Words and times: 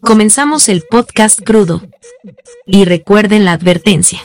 Comenzamos 0.00 0.68
el 0.68 0.82
podcast 0.90 1.40
crudo. 1.40 1.82
Y 2.66 2.84
recuerden 2.84 3.44
la 3.44 3.52
advertencia. 3.52 4.20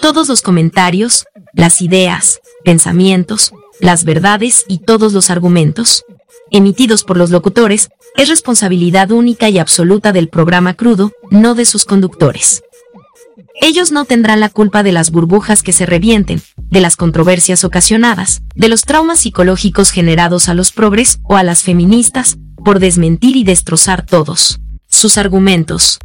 Todos 0.00 0.28
los 0.28 0.42
comentarios, 0.42 1.26
las 1.54 1.80
ideas, 1.80 2.40
pensamientos, 2.64 3.52
las 3.80 4.04
verdades 4.04 4.64
y 4.68 4.78
todos 4.78 5.12
los 5.12 5.30
argumentos 5.30 6.04
emitidos 6.50 7.04
por 7.04 7.16
los 7.16 7.30
locutores 7.30 7.90
es 8.16 8.28
responsabilidad 8.28 9.10
única 9.10 9.48
y 9.48 9.58
absoluta 9.58 10.12
del 10.12 10.28
programa 10.28 10.74
crudo, 10.74 11.12
no 11.30 11.54
de 11.54 11.64
sus 11.64 11.84
conductores. 11.84 12.62
Ellos 13.60 13.90
no 13.90 14.04
tendrán 14.04 14.40
la 14.40 14.50
culpa 14.50 14.82
de 14.82 14.92
las 14.92 15.10
burbujas 15.10 15.62
que 15.62 15.72
se 15.72 15.84
revienten, 15.84 16.40
de 16.56 16.80
las 16.80 16.96
controversias 16.96 17.64
ocasionadas, 17.64 18.42
de 18.54 18.68
los 18.68 18.82
traumas 18.82 19.20
psicológicos 19.20 19.90
generados 19.90 20.48
a 20.48 20.54
los 20.54 20.70
progres 20.70 21.18
o 21.24 21.36
a 21.36 21.42
las 21.42 21.64
feministas, 21.64 22.38
por 22.68 22.80
desmentir 22.80 23.34
y 23.34 23.44
destrozar 23.44 24.04
todos 24.04 24.60
sus 24.90 25.16
argumentos. 25.16 25.98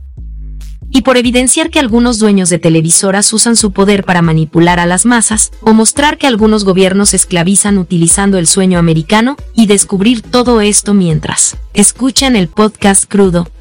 Y 0.90 1.02
por 1.02 1.18
evidenciar 1.18 1.70
que 1.70 1.78
algunos 1.78 2.20
dueños 2.20 2.50
de 2.50 2.58
televisoras 2.58 3.34
usan 3.34 3.58
su 3.58 3.74
poder 3.74 4.06
para 4.06 4.22
manipular 4.22 4.80
a 4.80 4.86
las 4.86 5.06
masas, 5.06 5.52
o 5.60 5.74
mostrar 5.74 6.18
que 6.18 6.26
algunos 6.26 6.64
gobiernos 6.64 7.14
esclavizan 7.14 7.78
utilizando 7.78 8.38
el 8.38 8.48
sueño 8.48 8.80
americano, 8.80 9.36
y 9.54 9.66
descubrir 9.66 10.22
todo 10.22 10.62
esto 10.62 10.94
mientras 10.94 11.58
escuchan 11.74 12.38
el 12.38 12.48
podcast 12.48 13.12
crudo, 13.12 13.52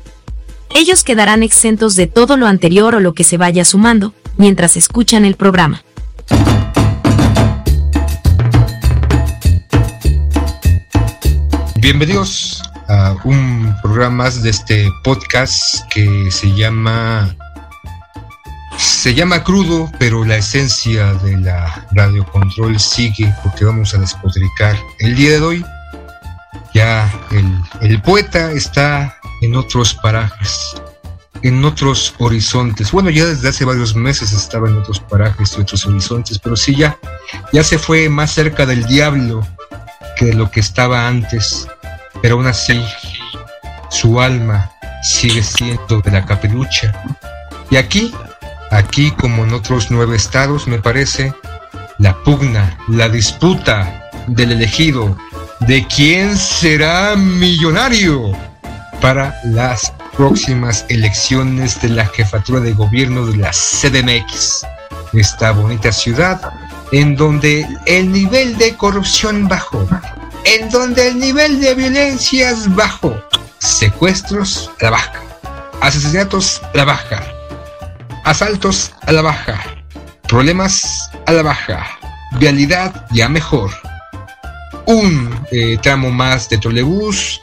ellos 0.72 1.02
quedarán 1.02 1.42
exentos 1.42 1.96
de 1.96 2.06
todo 2.06 2.36
lo 2.36 2.46
anterior 2.46 2.94
o 2.94 3.00
lo 3.00 3.14
que 3.14 3.24
se 3.24 3.36
vaya 3.36 3.64
sumando 3.64 4.14
mientras 4.36 4.76
escuchan 4.76 5.24
el 5.24 5.34
programa. 5.34 5.82
Bienvenidos 11.80 12.62
a 12.88 13.14
un 13.24 13.74
programa 13.82 14.24
más 14.24 14.42
de 14.42 14.50
este 14.50 14.90
podcast 15.04 15.80
que 15.92 16.30
se 16.30 16.52
llama 16.52 17.34
se 18.78 19.14
llama 19.14 19.44
crudo, 19.44 19.90
pero 19.98 20.24
la 20.24 20.36
esencia 20.36 21.14
de 21.14 21.36
la 21.36 21.86
radiocontrol 21.92 22.78
sigue 22.78 23.34
porque 23.42 23.64
vamos 23.64 23.94
a 23.94 23.98
despotricar. 23.98 24.76
El 24.98 25.14
día 25.14 25.30
de 25.32 25.40
hoy 25.40 25.64
ya 26.74 27.12
el, 27.30 27.46
el 27.80 28.00
poeta 28.00 28.50
está 28.52 29.16
en 29.42 29.56
otros 29.56 29.94
parajes, 29.94 30.74
en 31.42 31.64
otros 31.64 32.14
horizontes. 32.18 32.92
Bueno, 32.92 33.10
ya 33.10 33.26
desde 33.26 33.48
hace 33.48 33.64
varios 33.64 33.94
meses 33.94 34.32
estaba 34.32 34.68
en 34.68 34.78
otros 34.78 35.00
parajes 35.00 35.54
y 35.56 35.60
otros 35.60 35.84
horizontes, 35.86 36.38
pero 36.38 36.56
sí 36.56 36.74
ya, 36.74 36.96
ya 37.52 37.62
se 37.64 37.78
fue 37.78 38.08
más 38.08 38.32
cerca 38.32 38.66
del 38.66 38.84
diablo 38.86 39.46
que 40.16 40.26
de 40.26 40.34
lo 40.34 40.50
que 40.50 40.60
estaba 40.60 41.06
antes. 41.06 41.68
Pero 42.22 42.36
aún 42.36 42.46
así, 42.46 42.82
su 43.90 44.20
alma 44.20 44.70
sigue 45.02 45.42
siendo 45.42 46.00
de 46.00 46.10
la 46.10 46.24
capelucha. 46.24 46.92
Y 47.70 47.76
aquí, 47.76 48.14
aquí 48.70 49.10
como 49.10 49.44
en 49.44 49.52
otros 49.52 49.90
nueve 49.90 50.16
estados, 50.16 50.66
me 50.66 50.78
parece, 50.78 51.34
la 51.98 52.16
pugna, 52.22 52.78
la 52.88 53.08
disputa 53.08 54.10
del 54.28 54.52
elegido, 54.52 55.16
de 55.60 55.86
quién 55.86 56.36
será 56.36 57.16
millonario 57.16 58.32
para 59.00 59.34
las 59.44 59.92
próximas 60.16 60.86
elecciones 60.88 61.80
de 61.82 61.88
la 61.88 62.06
jefatura 62.06 62.60
de 62.60 62.72
gobierno 62.72 63.26
de 63.26 63.36
la 63.36 63.50
CDMX, 63.50 64.64
esta 65.12 65.50
bonita 65.50 65.90
ciudad 65.90 66.40
en 66.92 67.16
donde 67.16 67.66
el 67.86 68.12
nivel 68.12 68.56
de 68.58 68.76
corrupción 68.76 69.48
bajó, 69.48 69.88
en 70.44 70.70
donde 70.70 71.08
el 71.08 71.18
nivel 71.18 71.60
de 71.60 71.74
violencia 71.74 72.50
es 72.50 72.72
bajo, 72.74 73.14
secuestros 73.58 74.70
a 74.80 74.84
la 74.84 74.90
baja, 74.90 75.22
asesinatos 75.80 76.60
a 76.74 76.76
la 76.76 76.84
baja, 76.84 77.22
asaltos 78.24 78.92
a 79.06 79.12
la 79.12 79.22
baja, 79.22 79.60
problemas 80.28 81.10
a 81.26 81.32
la 81.32 81.42
baja, 81.42 81.86
vialidad 82.38 83.06
ya 83.10 83.28
mejor, 83.28 83.70
un 84.86 85.46
eh, 85.52 85.78
tramo 85.82 86.10
más 86.10 86.48
de 86.48 86.58
trolebús, 86.58 87.40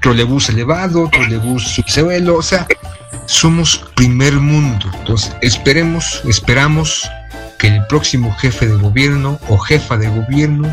trolebús 0.00 0.48
elevado, 0.48 1.08
trolebús 1.10 1.62
subsuelo, 1.62 2.36
o 2.36 2.42
sea, 2.42 2.66
somos 3.26 3.84
primer 3.94 4.34
mundo. 4.34 4.90
Entonces, 5.00 5.34
esperemos, 5.40 6.22
esperamos 6.24 7.08
que 7.58 7.68
el 7.68 7.86
próximo 7.86 8.34
jefe 8.34 8.66
de 8.66 8.76
gobierno 8.76 9.38
o 9.48 9.58
jefa 9.58 9.96
de 9.96 10.08
gobierno 10.08 10.72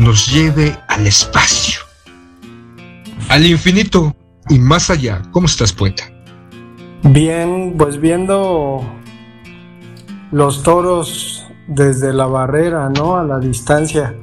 nos 0.00 0.32
lleve 0.32 0.74
al 0.88 1.06
espacio, 1.06 1.80
al 3.28 3.44
infinito 3.44 4.16
y 4.48 4.58
más 4.58 4.88
allá. 4.88 5.20
¿Cómo 5.30 5.46
estás, 5.46 5.74
poeta? 5.74 6.04
Bien, 7.02 7.74
pues 7.76 8.00
viendo 8.00 8.80
los 10.32 10.62
toros 10.62 11.46
desde 11.68 12.14
la 12.14 12.26
barrera, 12.26 12.88
¿no? 12.88 13.16
A 13.16 13.24
la 13.24 13.38
distancia. 13.38 14.16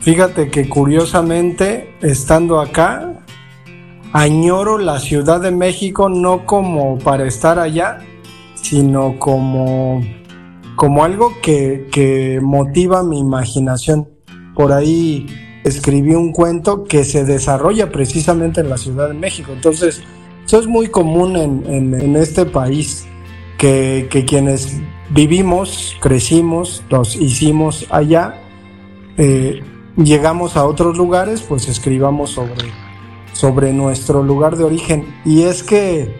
Fíjate 0.00 0.50
que 0.50 0.68
curiosamente, 0.68 1.96
estando 2.02 2.60
acá, 2.60 3.24
añoro 4.12 4.76
la 4.76 5.00
Ciudad 5.00 5.40
de 5.40 5.52
México 5.52 6.10
no 6.10 6.44
como 6.44 6.98
para 6.98 7.26
estar 7.26 7.58
allá, 7.58 8.00
sino 8.56 9.18
como, 9.18 10.02
como 10.76 11.02
algo 11.02 11.32
que, 11.40 11.88
que 11.90 12.40
motiva 12.42 13.02
mi 13.02 13.20
imaginación. 13.20 14.13
Por 14.54 14.72
ahí 14.72 15.26
escribí 15.64 16.14
un 16.14 16.32
cuento 16.32 16.84
que 16.84 17.04
se 17.04 17.24
desarrolla 17.24 17.90
precisamente 17.90 18.60
en 18.60 18.70
la 18.70 18.76
Ciudad 18.76 19.08
de 19.08 19.14
México. 19.14 19.52
Entonces, 19.52 20.02
eso 20.46 20.58
es 20.58 20.66
muy 20.66 20.88
común 20.88 21.36
en, 21.36 22.16
este 22.16 22.44
país, 22.46 23.06
que, 23.58 24.08
que, 24.10 24.24
quienes 24.24 24.76
vivimos, 25.10 25.96
crecimos, 26.00 26.82
los 26.90 27.16
hicimos 27.16 27.86
allá, 27.90 28.42
eh, 29.16 29.62
llegamos 29.96 30.56
a 30.56 30.66
otros 30.66 30.96
lugares, 30.96 31.42
pues 31.42 31.68
escribamos 31.68 32.30
sobre 32.30 32.84
sobre 33.34 33.72
nuestro 33.72 34.22
lugar 34.22 34.56
de 34.56 34.64
origen. 34.64 35.14
Y 35.24 35.42
es 35.42 35.62
que, 35.62 36.14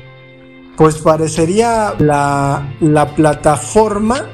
pues 0.77 0.99
parecería 0.99 1.95
la, 1.99 2.75
la 2.81 3.15
plataforma 3.15 4.27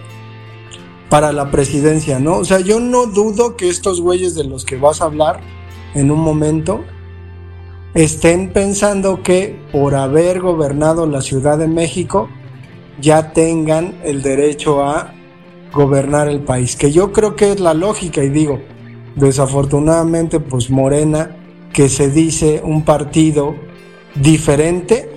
para 1.11 1.33
la 1.33 1.51
presidencia, 1.51 2.21
¿no? 2.21 2.39
O 2.39 2.45
sea, 2.45 2.61
yo 2.61 2.81
no 2.81 3.07
dudo 3.07 3.57
que 3.57 3.69
estos 3.69 4.01
güeyes 4.01 4.35
de 4.37 4.45
los 4.45 4.65
que 4.65 4.77
vas 4.77 5.03
a 5.03 5.07
hablar 5.07 5.41
en 5.95 6.11
un 6.11 6.21
momento 6.21 6.85
estén 7.95 8.53
pensando 8.53 9.23
que 9.23 9.61
por 9.73 9.97
haber 9.97 10.41
gobernado 10.41 11.07
la 11.07 11.21
Ciudad 11.21 11.59
de 11.59 11.67
México 11.67 12.29
ya 13.01 13.33
tengan 13.33 13.99
el 14.05 14.23
derecho 14.23 14.85
a 14.85 15.13
gobernar 15.73 16.29
el 16.29 16.41
país, 16.41 16.77
que 16.77 16.93
yo 16.93 17.13
creo 17.13 17.35
que 17.35 17.53
es 17.53 17.61
la 17.61 17.75
lógica 17.75 18.23
y 18.23 18.29
digo, 18.29 18.61
desafortunadamente 19.17 20.39
pues 20.39 20.71
Morena 20.71 21.37
que 21.73 21.89
se 21.89 22.11
dice 22.11 22.61
un 22.65 22.85
partido 22.85 23.55
diferente 24.15 25.09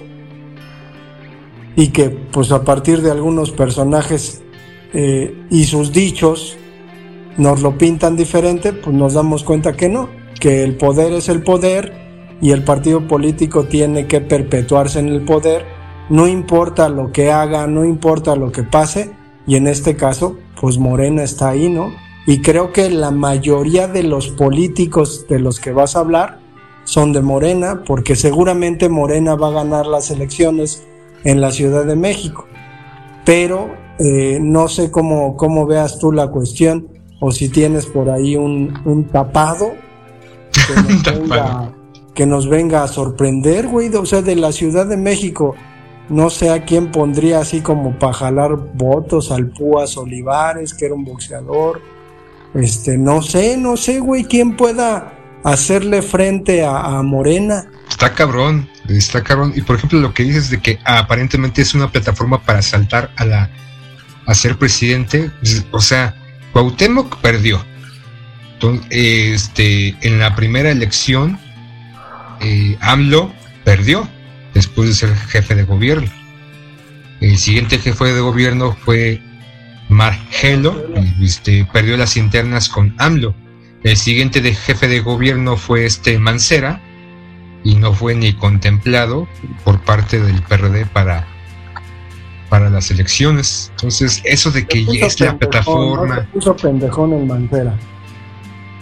y 1.76 1.88
que 1.90 2.10
pues 2.10 2.52
a 2.52 2.64
partir 2.64 3.02
de 3.02 3.12
algunos 3.12 3.52
personajes 3.52 4.43
eh, 4.94 5.46
y 5.50 5.66
sus 5.66 5.92
dichos 5.92 6.58
nos 7.38 7.62
lo 7.62 7.78
pintan 7.78 8.16
diferente, 8.16 8.74
pues 8.74 8.96
nos 8.96 9.14
damos 9.14 9.44
cuenta 9.44 9.74
que 9.74 9.90
no, 9.90 10.10
que 10.40 10.64
el 10.64 10.76
poder 10.76 11.14
es 11.14 11.30
el 11.30 11.42
poder 11.42 11.94
y 12.42 12.52
el 12.52 12.64
partido 12.64 13.08
político 13.08 13.66
tiene 13.66 14.08
que 14.08 14.22
perpetuarse 14.22 15.00
en 15.00 15.08
el 15.08 15.24
poder, 15.24 15.66
no 16.10 16.28
importa 16.28 16.90
lo 16.90 17.12
que 17.12 17.32
haga, 17.32 17.66
no 17.68 17.86
importa 17.86 18.36
lo 18.36 18.52
que 18.52 18.64
pase, 18.64 19.12
y 19.48 19.56
en 19.56 19.68
este 19.68 19.96
caso, 19.96 20.38
pues 20.60 20.78
Morena 20.78 21.24
está 21.24 21.50
ahí, 21.50 21.70
¿no? 21.70 21.92
Y 22.26 22.42
creo 22.42 22.72
que 22.72 22.90
la 22.90 23.12
mayoría 23.12 23.88
de 23.88 24.04
los 24.04 24.30
políticos 24.30 25.26
de 25.28 25.40
los 25.40 25.60
que 25.60 25.74
vas 25.74 25.96
a 25.96 26.00
hablar 26.00 26.40
son 26.86 27.12
de 27.12 27.22
Morena, 27.22 27.84
porque 27.86 28.16
seguramente 28.16 28.90
Morena 28.90 29.36
va 29.36 29.48
a 29.48 29.64
ganar 29.64 29.88
las 29.88 30.12
elecciones 30.12 30.84
en 31.24 31.42
la 31.42 31.52
Ciudad 31.52 31.86
de 31.86 31.96
México. 31.96 32.46
Pero 33.26 33.72
eh, 34.00 34.40
no 34.42 34.68
sé 34.68 34.92
cómo, 34.92 35.38
cómo 35.38 35.66
veas 35.66 36.00
tú 36.00 36.12
la 36.12 36.28
cuestión, 36.28 36.88
o 37.20 37.32
si 37.32 37.50
tienes 37.50 37.86
por 37.86 38.10
ahí 38.10 38.36
un, 38.36 38.82
un 38.86 39.06
tapado, 39.06 39.74
que 40.52 40.76
nos, 41.12 41.20
venga, 41.20 41.74
que 42.14 42.26
nos 42.26 42.50
venga 42.50 42.84
a 42.84 42.88
sorprender, 42.88 43.68
güey, 43.68 43.94
o 43.96 44.06
sea, 44.06 44.22
de 44.22 44.36
la 44.36 44.52
Ciudad 44.52 44.86
de 44.86 44.98
México. 44.98 45.56
No 46.10 46.30
sé 46.30 46.50
a 46.50 46.66
quién 46.66 46.92
pondría 46.92 47.40
así 47.40 47.62
como 47.62 47.98
para 47.98 48.14
jalar 48.14 48.58
votos 48.74 49.32
al 49.32 49.48
Púas 49.48 49.96
Olivares, 49.98 50.74
que 50.74 50.86
era 50.86 50.96
un 50.96 51.06
boxeador. 51.06 51.82
Este, 52.54 52.98
no 52.98 53.22
sé, 53.22 53.58
no 53.58 53.78
sé, 53.78 54.00
güey, 54.00 54.26
quién 54.26 54.56
pueda 54.58 55.14
hacerle 55.44 56.02
frente 56.02 56.64
a, 56.66 57.02
Morena. 57.04 57.70
Está 57.90 58.14
cabrón, 58.14 58.70
está 58.88 59.24
cabrón. 59.24 59.54
Y 59.56 59.62
por 59.62 59.78
ejemplo, 59.78 60.00
lo 60.00 60.14
que 60.14 60.24
dices 60.24 60.50
de 60.50 60.62
que 60.62 60.80
aparentemente 60.86 61.62
es 61.62 61.74
una 61.74 61.92
plataforma 61.92 62.42
para 62.42 62.62
saltar 62.62 63.12
a 63.16 63.26
la 63.26 63.50
a 64.26 64.34
ser 64.34 64.58
presidente, 64.58 65.32
o 65.72 65.82
sea, 65.82 66.16
Cuauhtémoc 66.52 67.18
perdió. 67.18 67.64
Este, 68.90 69.94
en 70.02 70.20
la 70.20 70.36
primera 70.36 70.72
elección, 70.72 71.38
eh, 72.40 72.78
AMLO 72.80 73.34
perdió 73.66 74.08
después 74.54 74.88
de 74.88 74.96
ser 74.96 75.16
jefe 75.16 75.56
de 75.56 75.64
gobierno. 75.64 76.10
El 77.20 77.38
siguiente 77.38 77.80
jefe 77.80 78.06
de 78.06 78.22
gobierno 78.22 78.78
fue 78.86 79.22
Margelo, 79.90 80.82
este, 81.22 81.66
perdió 81.66 81.98
las 81.98 82.16
internas 82.16 82.70
con 82.70 82.96
AMLO. 83.00 83.36
El 83.84 83.98
siguiente 83.98 84.40
de 84.42 84.56
jefe 84.56 84.88
de 84.88 85.02
gobierno 85.02 85.58
fue 85.58 85.86
este 85.86 86.18
Mancera 86.18 86.82
y 87.64 87.76
no 87.76 87.94
fue 87.94 88.16
ni 88.16 88.34
contemplado 88.34 89.28
por 89.64 89.82
parte 89.82 90.20
del 90.20 90.42
PRD 90.42 90.86
para, 90.86 91.28
para 92.54 92.70
las 92.70 92.92
elecciones. 92.92 93.72
Entonces, 93.72 94.22
eso 94.26 94.52
de 94.52 94.68
que 94.68 94.86
ya 94.86 95.08
es 95.08 95.20
la 95.20 95.36
plataforma. 95.36 96.18
No 96.18 96.26
puso 96.34 96.56
pendejón 96.56 97.12
el 97.14 97.26
Mancera. 97.26 97.76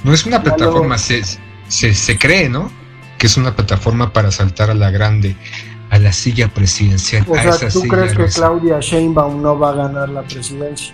No 0.04 0.14
es 0.14 0.26
una 0.26 0.44
plataforma, 0.44 0.98
se, 0.98 1.22
se, 1.70 1.94
se 1.94 2.18
cree, 2.20 2.50
¿no? 2.50 2.70
Que 3.18 3.28
es 3.28 3.38
una 3.38 3.56
plataforma 3.56 4.12
para 4.12 4.30
saltar 4.30 4.72
a 4.72 4.74
la 4.74 4.92
grande 4.92 5.38
a 5.90 6.00
la 6.00 6.12
silla 6.12 6.50
presidencial. 6.50 7.26
O 7.30 7.54
sea, 7.54 7.70
¿tú 7.70 7.84
crees 7.84 8.14
que 8.14 8.26
Claudia 8.26 8.82
Sheinbaum 8.82 9.42
no 9.42 9.58
va 9.58 9.70
a 9.70 9.74
ganar 9.76 10.10
la 10.10 10.24
presidencia? 10.24 10.94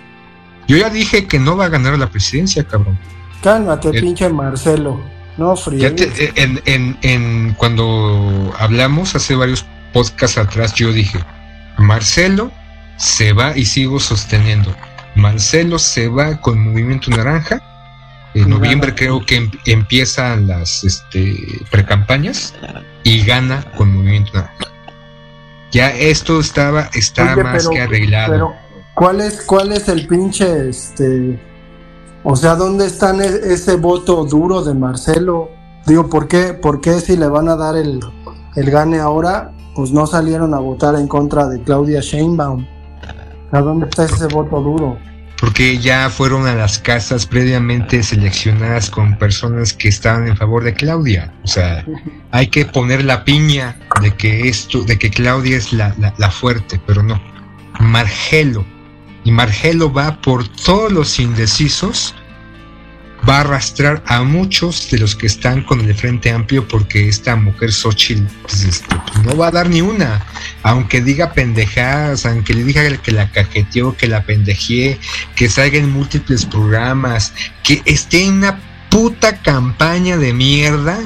Yo 0.67 0.77
ya 0.77 0.91
dije 0.91 1.25
que 1.25 1.39
no 1.39 1.57
va 1.57 1.65
a 1.65 1.69
ganar 1.69 1.97
la 1.97 2.11
presidencia, 2.11 2.63
cabrón. 2.63 2.99
Cálmate, 3.41 3.89
eh, 3.89 4.01
pinche 4.01 4.29
Marcelo. 4.29 5.01
No, 5.35 5.55
frío. 5.55 5.87
En, 5.87 6.61
en, 6.65 6.97
en, 7.01 7.55
cuando 7.55 8.53
hablamos 8.59 9.15
hace 9.15 9.35
varios 9.35 9.65
podcasts 9.93 10.37
atrás, 10.37 10.75
yo 10.75 10.93
dije, 10.93 11.17
Marcelo 11.79 12.51
se 12.97 13.33
va 13.33 13.55
y 13.55 13.65
sigo 13.65 13.99
sosteniendo. 13.99 14.75
Marcelo 15.15 15.79
se 15.79 16.09
va 16.09 16.41
con 16.41 16.59
Movimiento 16.59 17.09
Naranja. 17.11 17.61
En 18.33 18.49
noviembre 18.49 18.93
creo 18.93 19.25
que 19.25 19.37
em, 19.37 19.51
empiezan 19.65 20.45
las 20.47 20.83
este, 20.83 21.35
precampañas 21.71 22.53
y 23.03 23.23
gana 23.25 23.63
con 23.75 23.93
Movimiento 23.93 24.33
Naranja. 24.33 24.67
Ya 25.71 25.89
esto 25.89 26.39
estaba, 26.39 26.89
está 26.93 27.35
más 27.35 27.67
que 27.67 27.81
arreglado. 27.81 28.31
Pero, 28.31 28.53
¿cuál 28.95 29.21
es, 29.21 29.41
cuál 29.41 29.71
es 29.71 29.87
el 29.89 30.07
pinche, 30.07 30.69
este, 30.69 31.39
o 32.23 32.35
sea, 32.35 32.55
dónde 32.55 32.85
está 32.85 33.15
e, 33.15 33.53
ese 33.53 33.75
voto 33.75 34.23
duro 34.25 34.63
de 34.63 34.73
Marcelo? 34.73 35.49
Digo, 35.85 36.09
¿por 36.09 36.27
qué, 36.27 36.53
por 36.53 36.79
qué 36.79 36.99
si 36.99 37.17
le 37.17 37.27
van 37.27 37.49
a 37.49 37.55
dar 37.55 37.75
el, 37.75 37.99
el 38.55 38.71
gane 38.71 38.99
ahora, 38.99 39.51
pues 39.75 39.91
no 39.91 40.05
salieron 40.07 40.53
a 40.53 40.59
votar 40.59 40.95
en 40.95 41.07
contra 41.07 41.47
de 41.47 41.61
Claudia 41.61 42.01
Sheinbaum? 42.01 42.76
¿A 43.51 43.61
dónde 43.61 43.87
está 43.87 44.05
ese 44.05 44.27
voto 44.27 44.61
duro? 44.61 44.97
porque 45.39 45.77
ya 45.77 46.09
fueron 46.09 46.47
a 46.47 46.55
las 46.55 46.79
casas 46.79 47.25
previamente 47.25 48.01
seleccionadas 48.01 48.89
con 48.89 49.17
personas 49.17 49.73
que 49.73 49.87
estaban 49.87 50.27
en 50.27 50.35
favor 50.35 50.63
de 50.63 50.73
Claudia. 50.73 51.31
O 51.43 51.47
sea, 51.47 51.85
hay 52.31 52.47
que 52.47 52.65
poner 52.65 53.05
la 53.05 53.23
piña 53.23 53.77
de 54.01 54.11
que 54.15 54.47
esto, 54.47 54.83
de 54.83 54.97
que 54.97 55.11
Claudia 55.11 55.57
es 55.57 55.71
la, 55.73 55.95
la, 56.17 56.31
fuerte, 56.31 56.81
pero 56.85 57.03
no. 57.03 57.21
Margelo. 57.79 58.65
Y 59.23 59.31
Margelo 59.31 59.91
va 59.91 60.19
por 60.21 60.47
todos 60.47 60.91
los 60.91 61.19
indecisos 61.19 62.15
va 63.27 63.37
a 63.37 63.41
arrastrar 63.41 64.03
a 64.07 64.23
muchos 64.23 64.89
de 64.89 64.99
los 64.99 65.15
que 65.15 65.27
están 65.27 65.63
con 65.63 65.81
el 65.81 65.93
Frente 65.95 66.31
Amplio 66.31 66.67
porque 66.67 67.07
esta 67.07 67.35
mujer 67.35 67.71
Xochitl 67.71 68.23
pues, 68.41 68.63
este, 68.63 68.95
pues, 68.95 69.25
no 69.25 69.35
va 69.35 69.47
a 69.47 69.51
dar 69.51 69.69
ni 69.69 69.81
una. 69.81 70.25
Aunque 70.63 71.01
diga 71.01 71.33
pendejadas, 71.33 72.25
aunque 72.25 72.53
le 72.53 72.63
diga 72.63 72.97
que 72.97 73.11
la 73.11 73.31
cajeteó, 73.31 73.95
que 73.95 74.07
la 74.07 74.23
pendejé, 74.23 74.99
que 75.35 75.49
salga 75.49 75.77
en 75.77 75.91
múltiples 75.91 76.45
programas, 76.45 77.33
que 77.63 77.81
esté 77.85 78.25
en 78.25 78.35
una 78.35 78.59
puta 78.89 79.37
campaña 79.41 80.17
de 80.17 80.33
mierda, 80.33 80.99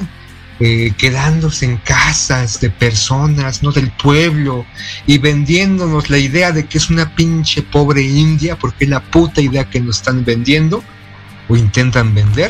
eh, 0.60 0.94
quedándose 0.98 1.66
en 1.66 1.78
casas 1.78 2.60
de 2.60 2.70
personas, 2.70 3.64
no 3.64 3.72
del 3.72 3.90
pueblo, 3.92 4.66
y 5.08 5.18
vendiéndonos 5.18 6.10
la 6.10 6.20
idea 6.20 6.52
de 6.52 6.68
que 6.68 6.78
es 6.78 6.90
una 6.90 7.16
pinche 7.16 7.64
pobre 7.64 8.04
India, 8.04 8.56
porque 8.58 8.84
es 8.84 8.90
la 8.90 9.02
puta 9.02 9.42
idea 9.42 9.70
que 9.70 9.80
nos 9.80 9.98
están 9.98 10.24
vendiendo 10.24 10.84
o 11.52 11.58
intentan 11.58 12.16
vender. 12.16 12.50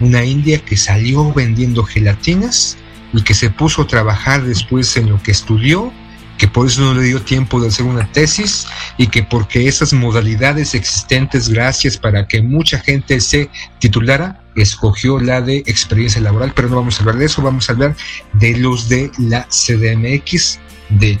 Una 0.00 0.24
India 0.24 0.58
que 0.58 0.76
salió 0.76 1.32
vendiendo 1.32 1.84
gelatinas 1.84 2.76
y 3.12 3.22
que 3.22 3.34
se 3.34 3.50
puso 3.50 3.82
a 3.82 3.86
trabajar 3.86 4.42
después 4.42 4.96
en 4.96 5.10
lo 5.10 5.22
que 5.22 5.30
estudió, 5.30 5.92
que 6.38 6.48
por 6.48 6.66
eso 6.66 6.80
no 6.80 6.94
le 6.94 7.04
dio 7.04 7.22
tiempo 7.22 7.60
de 7.60 7.68
hacer 7.68 7.86
una 7.86 8.10
tesis 8.10 8.66
y 8.96 9.06
que 9.06 9.22
porque 9.22 9.68
esas 9.68 9.92
modalidades 9.92 10.74
existentes, 10.74 11.48
gracias 11.48 11.96
para 11.96 12.26
que 12.26 12.42
mucha 12.42 12.80
gente 12.80 13.20
se 13.20 13.48
titulara, 13.78 14.42
escogió 14.56 15.20
la 15.20 15.40
de 15.40 15.58
experiencia 15.58 16.20
laboral, 16.20 16.52
pero 16.52 16.68
no 16.68 16.76
vamos 16.76 16.98
a 16.98 17.02
hablar 17.02 17.18
de 17.18 17.26
eso, 17.26 17.42
vamos 17.42 17.68
a 17.68 17.74
hablar 17.74 17.94
de 18.32 18.56
los 18.56 18.88
de 18.88 19.12
la 19.18 19.46
CDMX, 19.50 20.58
de 20.88 21.20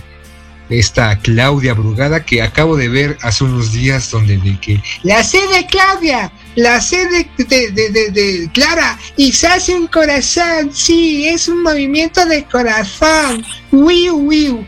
esta 0.70 1.18
Claudia 1.18 1.74
Brugada 1.74 2.24
que 2.24 2.42
acabo 2.42 2.76
de 2.76 2.88
ver 2.88 3.18
hace 3.22 3.44
unos 3.44 3.72
días 3.72 4.10
donde 4.10 4.38
de 4.38 4.58
que 4.58 4.82
la 5.02 5.22
sede 5.22 5.66
Claudia, 5.70 6.32
la 6.54 6.80
sede 6.80 7.28
de, 7.38 7.70
de, 7.70 8.10
de, 8.10 8.50
Clara 8.52 8.98
y 9.16 9.32
se 9.32 9.46
hace 9.46 9.74
un 9.74 9.86
corazón, 9.86 10.70
sí, 10.72 11.26
es 11.28 11.48
un 11.48 11.62
movimiento 11.62 12.24
de 12.26 12.44
corazón, 12.44 13.44
wiu 13.70 14.16
wiu. 14.16 14.66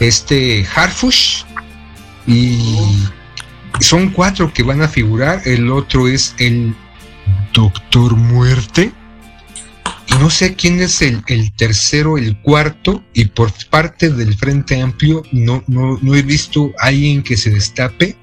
Este 0.00 0.66
Harfush 0.74 1.44
y 2.26 3.06
son 3.80 4.10
cuatro 4.10 4.52
que 4.52 4.62
van 4.62 4.82
a 4.82 4.88
figurar, 4.88 5.42
el 5.44 5.70
otro 5.70 6.08
es 6.08 6.34
el 6.38 6.74
Doctor 7.52 8.16
Muerte. 8.16 8.92
No 10.20 10.30
sé 10.30 10.54
quién 10.54 10.80
es 10.80 11.02
el, 11.02 11.22
tercero, 11.56 12.16
el 12.16 12.40
cuarto, 12.40 13.04
y 13.12 13.26
por 13.26 13.52
parte 13.68 14.08
del 14.10 14.34
Frente 14.34 14.80
Amplio 14.80 15.22
no, 15.32 15.62
no, 15.66 15.98
no 16.00 16.14
he 16.14 16.22
visto 16.22 16.72
a 16.78 16.86
alguien 16.86 17.22
que 17.22 17.36
se 17.36 17.50
destape 17.50 18.16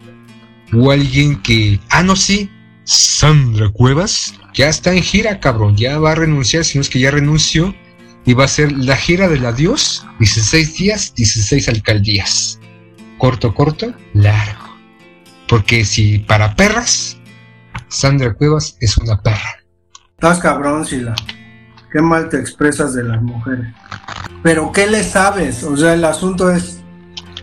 o 0.73 0.91
alguien 0.91 1.41
que... 1.41 1.79
Ah, 1.89 2.01
no, 2.01 2.15
sí, 2.15 2.49
Sandra 2.85 3.69
Cuevas 3.69 4.33
ya 4.53 4.69
está 4.69 4.93
en 4.93 5.03
gira, 5.03 5.39
cabrón, 5.39 5.75
ya 5.75 5.99
va 5.99 6.11
a 6.11 6.15
renunciar, 6.15 6.65
si 6.65 6.77
no 6.77 6.81
es 6.81 6.89
que 6.89 6.99
ya 6.99 7.11
renunció, 7.11 7.73
y 8.25 8.33
va 8.33 8.45
a 8.45 8.47
ser 8.47 8.71
la 8.71 8.95
gira 8.95 9.27
del 9.27 9.45
adiós, 9.45 10.05
16 10.19 10.75
días, 10.75 11.13
16 11.15 11.69
alcaldías. 11.69 12.59
Corto, 13.17 13.53
corto, 13.53 13.93
largo. 14.13 14.77
Porque 15.47 15.85
si 15.85 16.19
para 16.19 16.55
perras, 16.55 17.17
Sandra 17.87 18.33
Cuevas 18.33 18.77
es 18.79 18.97
una 18.97 19.21
perra. 19.21 19.57
Estás 20.17 20.39
cabrón, 20.39 20.85
Sila 20.85 21.15
qué 21.93 22.01
mal 22.01 22.27
te 22.27 22.39
expresas 22.39 22.95
de 22.95 23.03
las 23.03 23.21
mujeres. 23.21 23.67
Pero 24.41 24.71
¿qué 24.71 24.87
le 24.87 25.03
sabes? 25.03 25.63
O 25.63 25.77
sea, 25.77 25.93
el 25.93 26.03
asunto 26.03 26.49
es, 26.49 26.81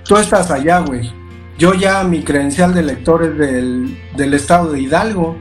tú 0.04 0.16
estás 0.16 0.50
allá, 0.50 0.80
güey. 0.80 1.08
Yo 1.60 1.74
ya 1.74 2.02
mi 2.04 2.22
credencial 2.22 2.72
de 2.72 2.82
lector 2.82 3.22
es 3.22 3.36
del, 3.36 4.32
estado 4.32 4.72
de 4.72 4.80
Hidalgo. 4.80 5.36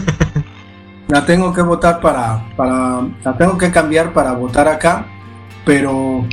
la 1.08 1.26
tengo 1.26 1.52
que 1.52 1.60
votar 1.60 2.00
para, 2.00 2.48
para, 2.56 3.06
la 3.22 3.36
tengo 3.36 3.58
que 3.58 3.70
cambiar 3.70 4.14
para 4.14 4.32
votar 4.32 4.66
acá, 4.68 5.06
pero, 5.66 6.20
o 6.20 6.26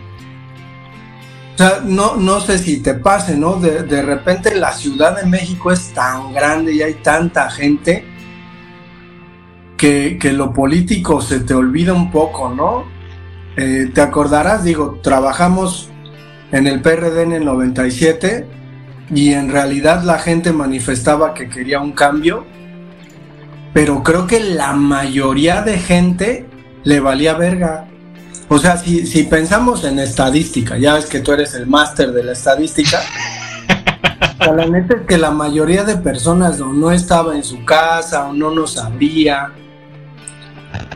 sea, 1.57 1.81
no, 1.83 2.15
no 2.15 2.39
sé 2.39 2.57
si 2.57 2.81
te 2.81 2.93
pase, 2.93 3.35
¿no? 3.35 3.57
De, 3.57 3.83
de 3.83 4.01
repente 4.01 4.55
la 4.55 4.71
Ciudad 4.71 5.21
de 5.21 5.27
México 5.27 5.73
es 5.73 5.93
tan 5.93 6.31
grande 6.31 6.73
y 6.73 6.81
hay 6.81 6.93
tanta 6.93 7.49
gente 7.49 8.05
que, 9.75 10.17
lo 10.31 10.53
político 10.53 11.19
se 11.19 11.41
te 11.41 11.53
olvida 11.53 11.91
un 11.91 12.11
poco, 12.11 12.47
¿no? 12.47 12.85
Eh, 13.57 13.91
te 13.93 13.99
acordarás, 13.99 14.63
digo, 14.63 15.01
trabajamos 15.03 15.89
en 16.53 16.65
el 16.65 16.81
PRD 16.81 17.23
en 17.23 17.33
el 17.33 17.43
97 17.43 18.55
y 19.13 19.33
en 19.33 19.49
realidad 19.49 20.03
la 20.03 20.19
gente 20.19 20.51
manifestaba 20.51 21.33
que 21.33 21.49
quería 21.49 21.79
un 21.79 21.91
cambio, 21.91 22.45
pero 23.73 24.03
creo 24.03 24.25
que 24.27 24.39
la 24.39 24.73
mayoría 24.73 25.61
de 25.61 25.77
gente 25.77 26.45
le 26.83 26.99
valía 26.99 27.33
verga. 27.33 27.87
O 28.47 28.57
sea, 28.57 28.77
si, 28.77 29.05
si 29.05 29.23
pensamos 29.23 29.83
en 29.83 29.99
estadística, 29.99 30.77
ya 30.77 30.93
ves 30.93 31.07
que 31.07 31.19
tú 31.19 31.31
eres 31.31 31.55
el 31.55 31.67
máster 31.67 32.11
de 32.11 32.23
la 32.23 32.33
estadística, 32.33 32.99
la 34.39 34.65
neta 34.65 34.95
es 34.95 35.01
que 35.07 35.17
la 35.17 35.31
mayoría 35.31 35.83
de 35.83 35.97
personas 35.97 36.59
no, 36.59 36.71
no 36.71 36.91
estaba 36.91 37.35
en 37.35 37.43
su 37.43 37.65
casa 37.65 38.27
o 38.27 38.33
no 38.33 38.51
nos 38.51 38.73
sabía 38.73 39.51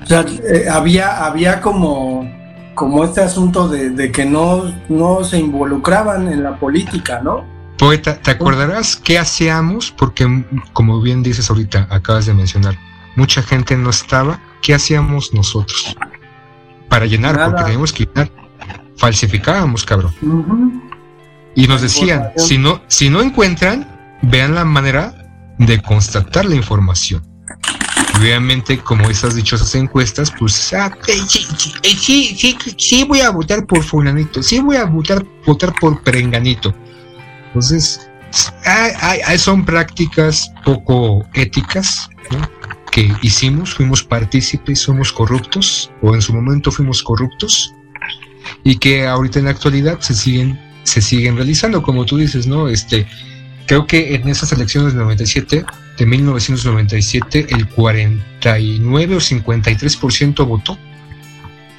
o 0.04 0.06
sea, 0.06 0.25
eh, 0.44 0.68
había, 0.70 1.25
había 1.25 1.62
como, 1.62 2.28
como 2.74 3.04
este 3.04 3.22
asunto 3.22 3.68
de, 3.68 4.12
que 4.12 4.25
no, 4.25 4.74
no 4.89 5.24
se 5.24 5.38
involucraban 5.38 6.28
en 6.32 6.44
la 6.44 6.56
política, 6.58 7.22
¿no? 7.22 7.46
Poeta, 7.80 8.22
¿te 8.22 8.32
acordarás 8.32 8.98
qué 8.98 9.18
hacíamos? 9.18 9.90
Porque, 9.90 10.44
como 10.74 11.00
bien 11.00 11.24
dices 11.24 11.50
ahorita, 11.50 11.88
acabas 11.90 12.26
de 12.26 12.34
mencionar, 12.34 12.78
mucha 13.16 13.42
gente 13.42 13.78
no 13.78 13.90
estaba. 13.90 14.42
¿Qué 14.62 14.74
hacíamos 14.74 15.34
nosotros? 15.34 15.96
Para 16.90 17.06
llenar, 17.06 17.42
porque 17.42 17.64
teníamos 17.64 17.94
que 17.94 18.06
llenar. 18.06 18.30
Falsificábamos, 18.98 19.86
cabrón. 19.86 20.14
Y 21.56 21.68
nos 21.68 21.82
decían, 21.82 22.32
si 22.36 22.58
no, 22.58 22.82
si 22.90 23.10
no 23.10 23.22
encuentran, 23.22 24.18
vean 24.24 24.56
la 24.56 24.66
manera 24.66 25.16
de 25.58 25.82
constatar 25.82 26.44
la 26.44 26.56
información. 26.56 27.24
obviamente, 28.20 28.80
como 28.80 29.10
esas 29.10 29.36
dichosas 29.36 29.74
encuestas, 29.76 30.34
pues 30.38 30.74
ah, 30.74 30.92
sí, 31.06 31.48
sí, 31.58 32.36
sí, 32.38 32.58
sí, 32.78 33.04
voy 33.06 33.22
a 33.22 33.30
votar 33.30 33.66
por 33.66 33.82
fulanito, 33.84 34.44
sí 34.44 34.60
voy 34.60 34.76
a 34.76 34.84
votar, 34.84 35.26
votar 35.46 35.74
por 35.80 36.04
perenganito. 36.04 36.76
Entonces, 37.50 38.10
son 39.38 39.65
prácticas 39.65 40.51
poco 40.63 41.27
éticas 41.34 42.10
que 42.91 43.12
hicimos, 43.22 43.74
fuimos 43.74 44.03
partícipes, 44.03 44.79
somos 44.79 45.12
corruptos, 45.12 45.91
o 46.01 46.13
en 46.15 46.22
su 46.22 46.34
momento 46.34 46.72
fuimos 46.72 47.03
corruptos, 47.03 47.74
y 48.63 48.77
que 48.77 49.08
ahorita 49.08 49.39
en 49.39 49.46
la 49.46 49.51
actualidad 49.51 50.00
se 50.00 50.13
siguen, 50.13 50.60
se 50.84 51.01
siguen 51.01 51.36
realizando, 51.36 51.82
como 51.82 52.06
tú 52.06 52.18
dices, 52.18 52.48
¿no? 52.48 52.68
Este, 52.68 53.08
creo 53.68 53.86
que 53.86 54.15
en 54.15 54.27
esas 54.27 54.51
elecciones 54.51 54.94
del 54.94 55.03
97, 55.03 55.65
de 55.98 56.06
1997, 56.06 57.48
el 57.50 57.68
49 57.70 59.15
o 59.15 59.20
53% 59.20 60.48
votó. 60.48 60.77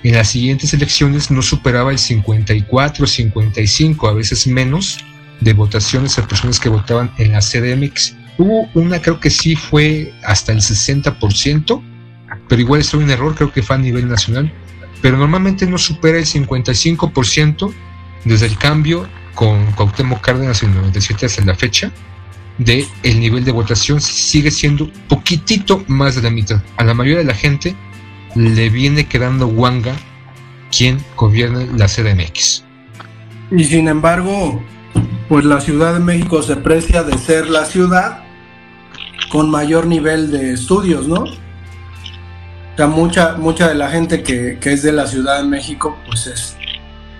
En 0.02 0.14
las 0.14 0.30
siguientes 0.30 0.72
elecciones 0.72 1.30
no 1.30 1.42
superaba 1.42 1.90
el 1.90 1.98
54, 1.98 3.06
55, 3.06 4.08
a 4.08 4.14
veces 4.14 4.46
menos, 4.46 5.04
de 5.40 5.52
votaciones 5.52 6.18
a 6.18 6.26
personas 6.26 6.60
que 6.60 6.68
votaban 6.68 7.10
en 7.18 7.32
la 7.32 7.40
CDMX. 7.40 8.16
Hubo 8.38 8.68
una, 8.74 9.00
creo 9.00 9.20
que 9.20 9.30
sí 9.30 9.56
fue 9.56 10.12
hasta 10.24 10.52
el 10.52 10.58
60%, 10.58 11.82
pero 12.48 12.60
igual 12.60 12.80
es 12.80 12.94
un 12.94 13.10
error, 13.10 13.34
creo 13.34 13.52
que 13.52 13.62
fue 13.62 13.76
a 13.76 13.78
nivel 13.78 14.08
nacional. 14.08 14.52
Pero 15.02 15.16
normalmente 15.16 15.66
no 15.66 15.78
supera 15.78 16.18
el 16.18 16.26
55% 16.26 17.72
desde 18.24 18.46
el 18.46 18.56
cambio 18.58 19.08
con 19.34 19.64
Cuauhtémoc 19.72 20.20
Cárdenas 20.20 20.62
en 20.62 20.70
el 20.70 20.76
97 20.76 21.26
hasta 21.26 21.44
la 21.44 21.54
fecha 21.54 21.90
de 22.58 22.86
el 23.02 23.20
nivel 23.20 23.44
de 23.44 23.52
votación 23.52 24.00
sigue 24.00 24.50
siendo 24.50 24.90
poquitito 25.08 25.82
más 25.88 26.16
de 26.16 26.22
la 26.22 26.30
mitad. 26.30 26.62
A 26.76 26.84
la 26.84 26.92
mayoría 26.92 27.18
de 27.18 27.24
la 27.24 27.34
gente 27.34 27.74
le 28.34 28.68
viene 28.68 29.06
quedando 29.06 29.46
Wanga 29.46 29.94
quien 30.70 30.98
gobierna 31.16 31.66
la 31.76 31.86
CDMX. 31.86 32.64
Y 33.50 33.64
sin 33.64 33.88
embargo, 33.88 34.62
pues 35.30 35.44
la 35.44 35.60
Ciudad 35.60 35.94
de 35.94 36.00
México 36.00 36.42
se 36.42 36.56
precia 36.56 37.04
de 37.04 37.16
ser 37.16 37.48
la 37.48 37.64
ciudad 37.64 38.24
con 39.30 39.48
mayor 39.48 39.86
nivel 39.86 40.32
de 40.32 40.54
estudios, 40.54 41.06
¿no? 41.06 41.20
O 41.20 42.76
sea, 42.76 42.88
mucha, 42.88 43.36
mucha 43.36 43.68
de 43.68 43.76
la 43.76 43.90
gente 43.90 44.24
que, 44.24 44.58
es 44.60 44.82
de 44.82 44.90
la 44.90 45.06
Ciudad 45.06 45.38
de 45.38 45.44
México, 45.44 45.96
pues 46.04 46.26
es 46.26 46.56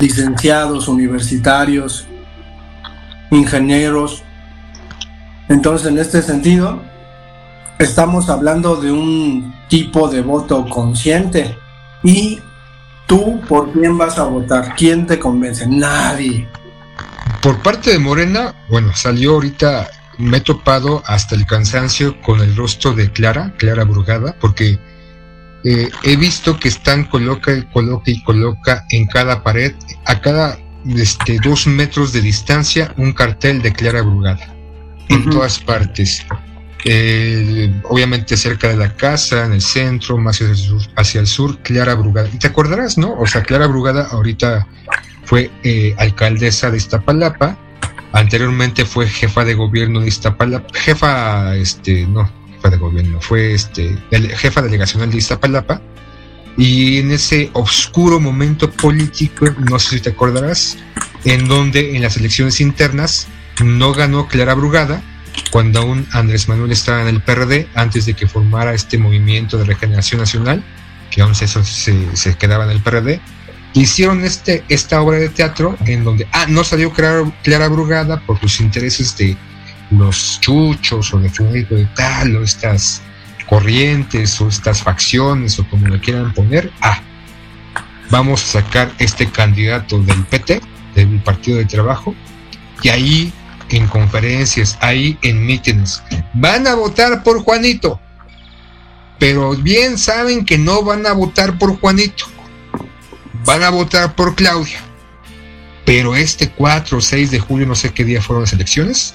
licenciados, 0.01 0.89
universitarios, 0.89 2.09
ingenieros. 3.31 4.25
Entonces, 5.49 5.87
en 5.87 5.99
este 5.99 6.21
sentido, 6.21 6.83
estamos 7.79 8.29
hablando 8.29 8.75
de 8.75 8.91
un 8.91 9.55
tipo 9.69 10.09
de 10.09 10.23
voto 10.23 10.69
consciente. 10.69 11.57
Y 12.03 12.41
tú, 13.07 13.41
¿por 13.49 13.71
quién 13.71 13.97
vas 13.97 14.19
a 14.19 14.25
votar? 14.25 14.75
¿Quién 14.75 15.07
te 15.07 15.17
convence? 15.17 15.65
Nadie. 15.69 16.49
Por 17.43 17.63
parte 17.63 17.91
de 17.91 17.99
Morena, 17.99 18.55
bueno, 18.69 18.95
salió 18.95 19.33
ahorita, 19.33 19.89
me 20.19 20.39
he 20.39 20.41
topado 20.43 21.03
hasta 21.07 21.35
el 21.35 21.47
cansancio 21.47 22.21
con 22.21 22.41
el 22.41 22.55
rostro 22.55 22.93
de 22.93 23.11
Clara, 23.11 23.55
Clara 23.57 23.85
Brugada, 23.85 24.37
porque 24.39 24.79
eh, 25.65 25.89
he 26.03 26.17
visto 26.17 26.59
que 26.61 26.69
están 26.69 27.05
coloca 27.05 27.57
y 27.57 27.63
coloca 27.73 28.11
y 28.11 28.23
coloca 28.25 28.85
en 28.91 29.07
cada 29.07 29.43
pared, 29.43 29.75
a 30.05 30.21
cada 30.21 30.59
este, 30.95 31.39
dos 31.43 31.67
metros 31.67 32.13
de 32.13 32.21
distancia, 32.21 32.93
un 32.99 33.15
cartel 33.15 33.63
de 33.63 33.73
Clara 33.73 34.03
Brugada, 34.03 34.55
en 35.09 35.31
todas 35.31 35.59
partes. 35.61 36.27
obviamente 37.85 38.37
cerca 38.37 38.69
de 38.69 38.77
la 38.77 38.95
casa, 38.95 39.47
en 39.47 39.55
el 39.55 39.63
centro, 39.63 40.19
más 40.19 40.37
hacia 40.37 40.51
el, 40.51 40.57
sur, 40.57 40.83
hacia 40.95 41.21
el 41.23 41.27
sur, 41.27 41.59
Clara 41.63 41.95
Brugada. 41.95 42.29
Y 42.31 42.37
te 42.37 42.49
acordarás, 42.49 42.99
¿no? 42.99 43.15
O 43.15 43.27
sea, 43.27 43.43
Clara 43.43 43.67
Brugada 43.67 44.09
ahorita 44.11 44.67
fue 45.31 45.49
eh, 45.63 45.95
alcaldesa 45.97 46.73
de 46.73 46.79
Iztapalapa, 46.79 47.57
anteriormente 48.11 48.85
fue 48.85 49.07
jefa 49.07 49.45
de 49.45 49.55
gobierno 49.55 50.01
de 50.01 50.09
Iztapalapa, 50.09 50.77
jefa, 50.77 51.55
este, 51.55 52.05
no, 52.05 52.29
jefa 52.57 52.71
de 52.71 52.77
gobierno, 52.77 53.21
fue 53.21 53.55
este, 53.55 53.97
jefa 54.11 54.61
delegacional 54.61 55.09
de 55.13 55.19
Iztapalapa, 55.19 55.81
y 56.57 56.99
en 56.99 57.13
ese 57.13 57.49
oscuro 57.53 58.19
momento 58.19 58.73
político, 58.73 59.47
no 59.71 59.79
sé 59.79 59.99
si 59.99 60.01
te 60.01 60.11
acordarás, 60.11 60.77
en 61.25 61.47
donde 61.47 61.95
en 61.95 62.03
las 62.03 62.17
elecciones 62.17 62.61
internas 62.61 63.29
no 63.63 63.93
ganó 63.93 64.27
Clara 64.27 64.55
Brugada, 64.55 65.01
cuando 65.53 65.79
aún 65.79 66.09
Andrés 66.11 66.49
Manuel 66.49 66.73
estaba 66.73 67.03
en 67.03 67.07
el 67.07 67.23
PRD, 67.23 67.69
antes 67.77 68.05
de 68.05 68.15
que 68.15 68.27
formara 68.27 68.75
este 68.75 68.99
movimiento 68.99 69.59
de 69.59 69.65
regeneración 69.65 70.19
nacional, 70.19 70.65
que 71.13 71.23
aún 71.23 71.37
se, 71.37 71.47
se, 71.47 72.17
se 72.17 72.35
quedaba 72.37 72.65
en 72.65 72.71
el 72.71 72.81
PRD, 72.81 73.21
hicieron 73.75 74.25
este, 74.25 74.65
esta 74.69 75.01
obra 75.01 75.19
de 75.19 75.29
teatro 75.29 75.77
en 75.87 76.05
donde, 76.05 76.27
ah, 76.33 76.47
no 76.49 76.65
salió 76.65 76.93
Clara, 76.93 77.31
Clara 77.43 77.69
Brugada 77.69 78.21
por 78.21 78.43
los 78.43 78.61
intereses 78.61 79.17
de 79.17 79.37
los 79.91 80.41
chuchos 80.41 81.13
o 81.15 81.19
de 81.19 81.29
Federico 81.29 81.75
de 81.75 81.87
tal, 81.97 82.37
o 82.37 82.43
estas 82.43 83.03
corrientes 83.49 84.41
o 84.41 84.49
estas 84.49 84.83
facciones 84.83 85.59
o 85.59 85.69
como 85.69 85.89
le 85.89 86.01
quieran 86.01 86.33
poner, 86.33 86.73
ah, 86.81 87.01
vamos 88.11 88.43
a 88.43 88.61
sacar 88.61 88.91
este 88.99 89.31
candidato 89.31 90.01
del 90.03 90.25
PT, 90.25 90.61
del 90.95 91.21
Partido 91.23 91.59
de 91.59 91.65
Trabajo, 91.65 92.15
y 92.83 92.89
ahí 92.89 93.33
en 93.69 93.87
conferencias, 93.87 94.77
ahí 94.81 95.17
en 95.23 95.47
mítines, 95.47 96.03
van 96.35 96.67
a 96.67 96.75
votar 96.75 97.23
por 97.23 97.43
Juanito, 97.43 98.01
pero 99.19 99.55
bien 99.55 99.97
saben 99.99 100.45
que 100.45 100.59
no 100.59 100.83
van 100.83 101.07
a 101.07 101.13
votar 101.13 101.57
por 101.59 101.79
Juanito 101.79 102.27
van 103.45 103.63
a 103.63 103.71
votar 103.71 104.15
por 104.15 104.35
Claudia. 104.35 104.81
Pero 105.85 106.15
este 106.15 106.51
4 106.51 106.99
o 106.99 107.01
6 107.01 107.31
de 107.31 107.41
julio, 107.41 107.67
no 107.67 107.75
sé 107.75 107.93
qué 107.93 108.05
día 108.05 108.23
fueron 108.23 108.45
las 108.45 108.53
elecciones, 108.53 109.15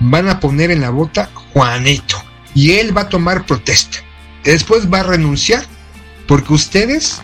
van 0.00 0.28
a 0.28 0.40
poner 0.40 0.70
en 0.70 0.80
la 0.80 0.90
bota 0.90 1.30
Juanito. 1.52 2.22
Y 2.54 2.72
él 2.72 2.96
va 2.96 3.02
a 3.02 3.08
tomar 3.08 3.46
protesta. 3.46 3.98
Después 4.44 4.92
va 4.92 5.00
a 5.00 5.04
renunciar 5.04 5.64
porque 6.28 6.52
ustedes 6.52 7.20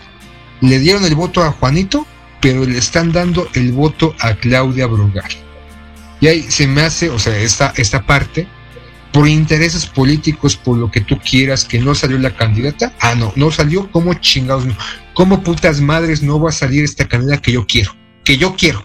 le 0.61 0.79
dieron 0.79 1.05
el 1.05 1.15
voto 1.15 1.43
a 1.43 1.53
Juanito, 1.53 2.07
pero 2.41 2.65
le 2.65 2.79
están 2.79 3.13
dando 3.13 3.49
el 3.55 3.73
voto 3.73 4.15
a 4.19 4.35
Claudia 4.35 4.87
Brugal. 4.87 5.31
Y 6.21 6.27
ahí 6.27 6.43
se 6.43 6.67
me 6.67 6.83
hace, 6.83 7.11
o 7.11 7.19
sea, 7.19 7.37
esta, 7.39 7.73
esta 7.77 8.05
parte 8.05 8.47
por 9.13 9.29
intereses 9.29 9.87
políticos, 9.87 10.57
por 10.57 10.77
lo 10.77 10.91
que 10.91 11.01
tú 11.01 11.19
quieras, 11.19 11.65
que 11.65 11.79
no 11.79 11.95
salió 11.95 12.19
la 12.19 12.35
candidata. 12.35 12.93
Ah, 13.01 13.15
no, 13.15 13.33
no 13.37 13.51
salió, 13.51 13.91
como 13.91 14.15
chingados? 14.15 14.65
¿Cómo 15.15 15.43
putas 15.43 15.81
madres 15.81 16.23
no 16.23 16.41
va 16.41 16.51
a 16.51 16.53
salir 16.53 16.85
esta 16.85 17.09
candidata 17.09 17.43
que 17.43 17.53
yo 17.53 17.67
quiero? 17.67 17.95
Que 18.25 18.39
yo 18.39 18.55
quiero. 18.57 18.85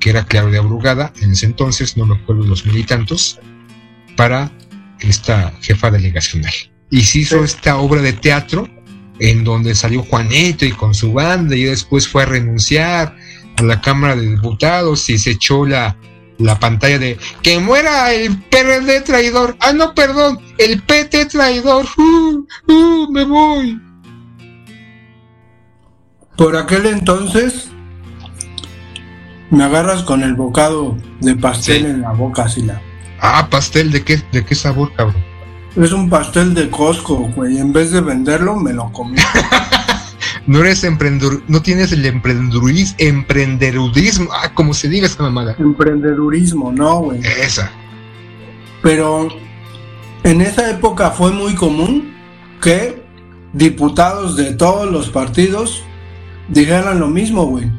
Que 0.00 0.10
era 0.10 0.24
Claudia 0.24 0.60
Brugada, 0.60 1.12
en 1.20 1.32
ese 1.32 1.46
entonces, 1.46 1.96
no 1.96 2.06
me 2.06 2.16
acuerdo 2.16 2.44
los 2.44 2.64
militantes, 2.66 3.38
para 4.16 4.52
esta 5.00 5.52
jefa 5.60 5.90
delegacional. 5.90 6.52
Y 6.90 7.02
se 7.02 7.20
hizo 7.20 7.44
esta 7.44 7.78
obra 7.78 8.02
de 8.02 8.12
teatro 8.12 8.68
en 9.20 9.44
donde 9.44 9.74
salió 9.74 10.02
Juanito 10.02 10.64
y 10.64 10.72
con 10.72 10.94
su 10.94 11.12
banda 11.12 11.56
y 11.56 11.64
después 11.64 12.06
fue 12.06 12.22
a 12.22 12.26
renunciar 12.26 13.16
a 13.56 13.62
la 13.62 13.80
Cámara 13.80 14.16
de 14.16 14.30
Diputados 14.30 15.08
y 15.10 15.18
se 15.18 15.32
echó 15.32 15.66
la, 15.66 15.96
la 16.38 16.58
pantalla 16.58 16.98
de 16.98 17.18
que 17.42 17.58
muera 17.58 18.12
el 18.12 18.38
PRD 18.38 19.00
traidor. 19.00 19.56
Ah, 19.60 19.72
no, 19.72 19.94
perdón, 19.94 20.38
el 20.58 20.82
PT 20.82 21.26
traidor. 21.26 21.86
Uh, 21.96 22.46
uh, 22.72 23.12
me 23.12 23.24
voy. 23.24 23.87
Por 26.38 26.56
aquel 26.56 26.86
entonces 26.86 27.68
me 29.50 29.64
agarras 29.64 30.04
con 30.04 30.22
el 30.22 30.34
bocado 30.34 30.96
de 31.20 31.34
pastel 31.34 31.84
en 31.84 32.02
la 32.02 32.12
boca, 32.12 32.44
así 32.44 32.62
la. 32.62 32.80
Ah, 33.20 33.48
pastel, 33.50 33.90
¿de 33.90 34.04
qué, 34.04 34.22
de 34.30 34.44
qué 34.44 34.54
sabor, 34.54 34.92
cabrón? 34.94 35.20
Es 35.74 35.90
un 35.90 36.08
pastel 36.08 36.54
de 36.54 36.70
Costco, 36.70 37.28
güey. 37.34 37.58
En 37.58 37.72
vez 37.72 37.90
de 37.90 38.00
venderlo, 38.00 38.54
me 38.54 38.72
lo 38.72 38.92
comí. 38.92 39.16
no 40.46 40.60
eres 40.60 40.84
emprendedor, 40.84 41.42
no 41.48 41.60
tienes 41.60 41.90
el 41.90 42.06
emprendedurismo, 42.06 42.94
emprendedurismo, 42.98 44.30
ah, 44.32 44.54
como 44.54 44.74
se 44.74 44.88
diga 44.88 45.08
esa 45.08 45.24
mamada. 45.24 45.56
Emprendedurismo, 45.58 46.70
no, 46.70 47.00
güey. 47.00 47.20
Esa. 47.20 47.72
Pero 48.80 49.26
en 50.22 50.40
esa 50.40 50.70
época 50.70 51.10
fue 51.10 51.32
muy 51.32 51.56
común 51.56 52.14
que 52.62 53.02
diputados 53.52 54.36
de 54.36 54.52
todos 54.54 54.88
los 54.88 55.10
partidos 55.10 55.82
dijeran 56.48 57.00
lo 57.00 57.08
mismo, 57.08 57.46
güey. 57.46 57.70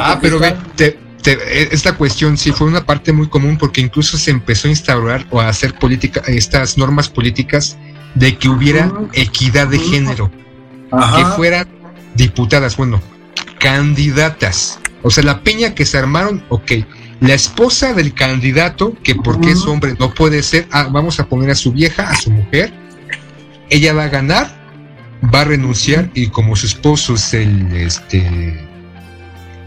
ah, 0.00 0.18
pero 0.20 0.38
ve, 0.38 0.56
esta 1.70 1.94
cuestión 1.94 2.36
sí 2.36 2.52
fue 2.52 2.66
una 2.66 2.84
parte 2.84 3.12
muy 3.12 3.28
común 3.28 3.58
porque 3.58 3.80
incluso 3.80 4.16
se 4.16 4.30
empezó 4.30 4.68
a 4.68 4.70
instaurar 4.70 5.26
o 5.30 5.40
a 5.40 5.48
hacer 5.48 5.74
política, 5.74 6.22
estas 6.26 6.78
normas 6.78 7.08
políticas 7.08 7.76
de 8.14 8.36
que 8.36 8.48
hubiera 8.48 8.90
equidad 9.12 9.68
de 9.68 9.78
género 9.78 10.30
que 10.90 11.24
fueran 11.36 11.68
diputadas, 12.14 12.76
bueno, 12.76 13.00
candidatas. 13.58 14.80
O 15.02 15.10
sea, 15.10 15.24
la 15.24 15.42
piña 15.42 15.74
que 15.74 15.86
se 15.86 15.98
armaron, 15.98 16.44
ok, 16.48 16.72
la 17.20 17.34
esposa 17.34 17.92
del 17.92 18.14
candidato, 18.14 18.94
que 19.02 19.14
porque 19.14 19.52
es 19.52 19.66
hombre 19.66 19.94
no 19.98 20.12
puede 20.12 20.42
ser, 20.42 20.66
ah, 20.70 20.88
vamos 20.90 21.20
a 21.20 21.28
poner 21.28 21.50
a 21.50 21.54
su 21.54 21.72
vieja, 21.72 22.08
a 22.08 22.16
su 22.16 22.30
mujer, 22.30 22.72
ella 23.68 23.92
va 23.92 24.04
a 24.04 24.08
ganar, 24.08 24.59
va 25.34 25.42
a 25.42 25.44
renunciar 25.44 26.10
y 26.14 26.28
como 26.28 26.56
su 26.56 26.66
esposo 26.66 27.14
es 27.14 27.34
el, 27.34 27.72
este, 27.72 28.26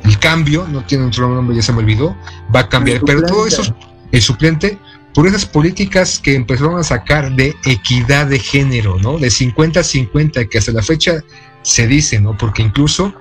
el 0.04 0.20
cambio, 0.20 0.68
no 0.68 0.84
tiene 0.84 1.06
otro 1.06 1.30
nombre, 1.30 1.56
ya 1.56 1.62
se 1.62 1.74
me 1.74 1.80
olvidó, 1.80 2.16
va 2.54 2.62
a 2.62 2.70
cambiar. 2.70 3.02
Pero 3.06 3.24
todo 3.24 3.48
eso, 3.48 3.76
el 4.12 4.22
suplente, 4.22 4.78
por 5.14 5.28
esas 5.28 5.46
políticas 5.46 6.20
que 6.20 6.36
empezaron 6.36 6.78
a 6.78 6.84
sacar 6.84 7.36
de 7.36 7.56
equidad 7.66 8.28
de 8.28 8.40
género, 8.40 8.98
¿no? 9.00 9.18
De 9.18 9.28
50-50, 9.28 10.50
que 10.50 10.58
hasta 10.58 10.72
la 10.72 10.82
fecha 10.82 11.24
se 11.62 11.88
dice, 11.88 12.20
¿no? 12.20 12.36
Porque 12.38 12.64
incluso 12.64 13.14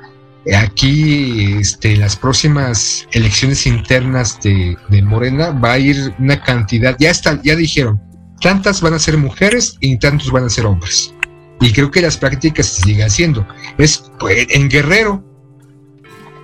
aquí, 0.57 1.57
este, 1.61 1.95
en 1.95 2.01
las 2.01 2.17
próximas 2.17 3.07
elecciones 3.13 3.67
internas 3.67 4.41
de, 4.43 4.77
de 4.89 5.03
Morena, 5.03 5.51
va 5.51 5.73
a 5.73 5.79
ir 5.79 6.15
una 6.19 6.41
cantidad, 6.43 6.97
ya 6.99 7.11
está, 7.11 7.41
ya 7.43 7.55
dijeron, 7.55 8.01
tantas 8.41 8.81
van 8.81 8.95
a 8.95 8.99
ser 8.99 9.19
mujeres 9.19 9.77
y 9.81 9.99
tantos 9.99 10.31
van 10.31 10.45
a 10.45 10.49
ser 10.49 10.67
hombres. 10.67 11.15
Y 11.63 11.73
creo 11.73 11.91
que 11.93 12.03
las 12.03 12.19
prácticas 12.19 12.67
se 12.67 12.83
siguen 12.83 13.07
haciendo. 13.07 13.47
Es 13.79 14.11
pues, 14.19 14.47
en 14.51 14.69
Guerrero, 14.69 15.25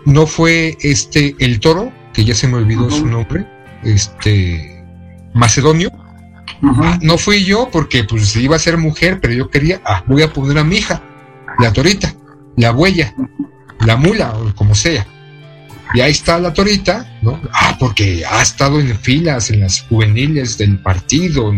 no 0.06 0.26
fue 0.26 0.78
este 0.80 1.34
el 1.40 1.58
toro, 1.58 1.92
que 2.14 2.24
ya 2.24 2.34
se 2.34 2.46
me 2.46 2.56
olvidó 2.56 2.88
su 2.88 3.04
nombre, 3.04 3.44
este 3.82 4.84
Macedonio. 5.34 5.90
Ah, 6.62 6.98
no 7.02 7.18
fui 7.18 7.44
yo 7.44 7.68
porque 7.70 8.04
pues 8.04 8.34
iba 8.36 8.56
a 8.56 8.60
ser 8.60 8.78
mujer, 8.78 9.18
pero 9.20 9.34
yo 9.34 9.50
quería, 9.50 9.80
ah, 9.84 10.04
voy 10.06 10.22
a 10.22 10.32
poner 10.32 10.56
a 10.58 10.64
mi 10.64 10.76
hija, 10.76 11.02
la 11.58 11.72
torita, 11.72 12.14
la 12.56 12.72
huella, 12.72 13.12
la 13.80 13.96
mula 13.96 14.32
o 14.34 14.54
como 14.54 14.74
sea. 14.74 15.06
Y 15.94 16.00
ahí 16.00 16.12
está 16.12 16.38
la 16.38 16.52
torita, 16.52 17.18
¿no? 17.22 17.40
Ah, 17.52 17.76
porque 17.78 18.22
ha 18.24 18.42
estado 18.42 18.78
en 18.78 18.96
filas 18.98 19.50
en 19.50 19.60
las 19.60 19.82
juveniles 19.82 20.58
del 20.58 20.78
partido, 20.80 21.52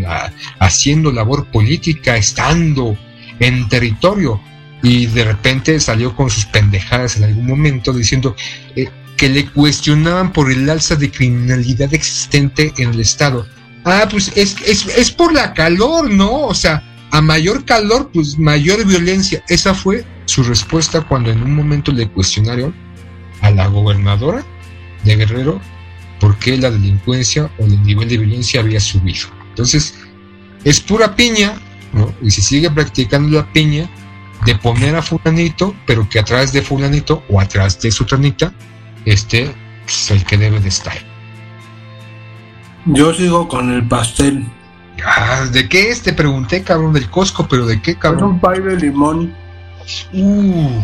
haciendo 0.61 1.13
labor 1.13 1.47
política, 1.51 2.17
estando 2.17 2.97
en 3.41 3.69
territorio 3.69 4.41
y 4.83 5.07
de 5.07 5.25
repente 5.25 5.81
salió 5.81 6.15
con 6.15 6.31
sus 6.31 6.47
pendejadas 6.47 7.17
en 7.17 7.25
algún 7.25 7.47
momento 7.47 7.93
diciendo 7.93 8.35
eh, 8.77 8.89
que 9.17 9.29
le 9.29 9.47
cuestionaban 9.47 10.33
por 10.33 10.51
el 10.51 10.69
alza 10.71 10.97
de 10.97 11.11
criminalidad 11.11 11.93
existente 11.93 12.73
en 12.79 12.91
el 12.91 13.01
Estado. 13.01 13.47
Ah, 13.85 14.07
pues 14.11 14.33
es, 14.37 14.57
es, 14.67 14.87
es 14.87 15.11
por 15.11 15.33
la 15.33 15.53
calor, 15.53 16.11
¿no? 16.11 16.47
O 16.47 16.55
sea, 16.55 16.83
a 17.11 17.21
mayor 17.21 17.65
calor, 17.65 18.11
pues 18.13 18.39
mayor 18.39 18.85
violencia. 18.87 19.43
Esa 19.49 19.75
fue 19.75 20.05
su 20.27 20.43
respuesta 20.43 21.01
cuando 21.03 21.31
en 21.31 21.43
un 21.43 21.55
momento 21.55 21.93
le 21.93 22.09
cuestionaron 22.09 22.75
a 23.41 23.51
la 23.51 23.67
gobernadora 23.67 24.45
de 25.05 25.17
Guerrero 25.17 25.61
por 26.21 26.39
qué 26.39 26.57
la 26.57 26.71
delincuencia 26.71 27.51
o 27.59 27.65
el 27.65 27.83
nivel 27.83 28.09
de 28.09 28.19
violencia 28.19 28.61
había 28.61 28.81
subido. 28.81 29.29
Entonces, 29.49 29.95
es 30.65 30.81
pura 30.81 31.17
piña, 31.17 31.55
¿no? 31.93 32.13
Y 32.23 32.31
si 32.31 32.43
sigue 32.43 32.71
practicando 32.71 33.39
la 33.39 33.53
piña, 33.53 33.89
de 34.45 34.55
poner 34.55 34.97
a 34.97 35.03
fulanito, 35.03 35.75
pero 35.87 36.09
que 36.09 36.19
atrás 36.19 36.53
de 36.53 36.63
fulanito 36.63 37.23
o 37.29 37.41
atrás 37.41 37.81
de 37.81 37.91
su 37.91 38.05
tranita 38.05 38.53
esté 39.05 39.55
pues, 39.85 40.11
el 40.11 40.25
que 40.25 40.39
debe 40.39 40.61
de 40.61 40.69
estar. 40.69 40.97
Yo 42.87 43.13
sigo 43.13 43.49
con 43.49 43.71
el 43.73 43.87
pastel. 43.87 44.47
Ah, 45.05 45.47
¿De 45.51 45.69
qué 45.69 45.91
es? 45.91 46.03
Te 46.03 46.13
pregunté, 46.13 46.63
cabrón, 46.63 46.93
del 46.93 47.09
Costco, 47.11 47.47
pero 47.47 47.67
¿de 47.67 47.81
qué, 47.81 47.97
cabrón? 47.97 48.19
Es 48.19 48.25
un 48.25 48.41
pay 48.41 48.61
de 48.61 48.77
limón. 48.77 49.35
Uh. 50.13 50.81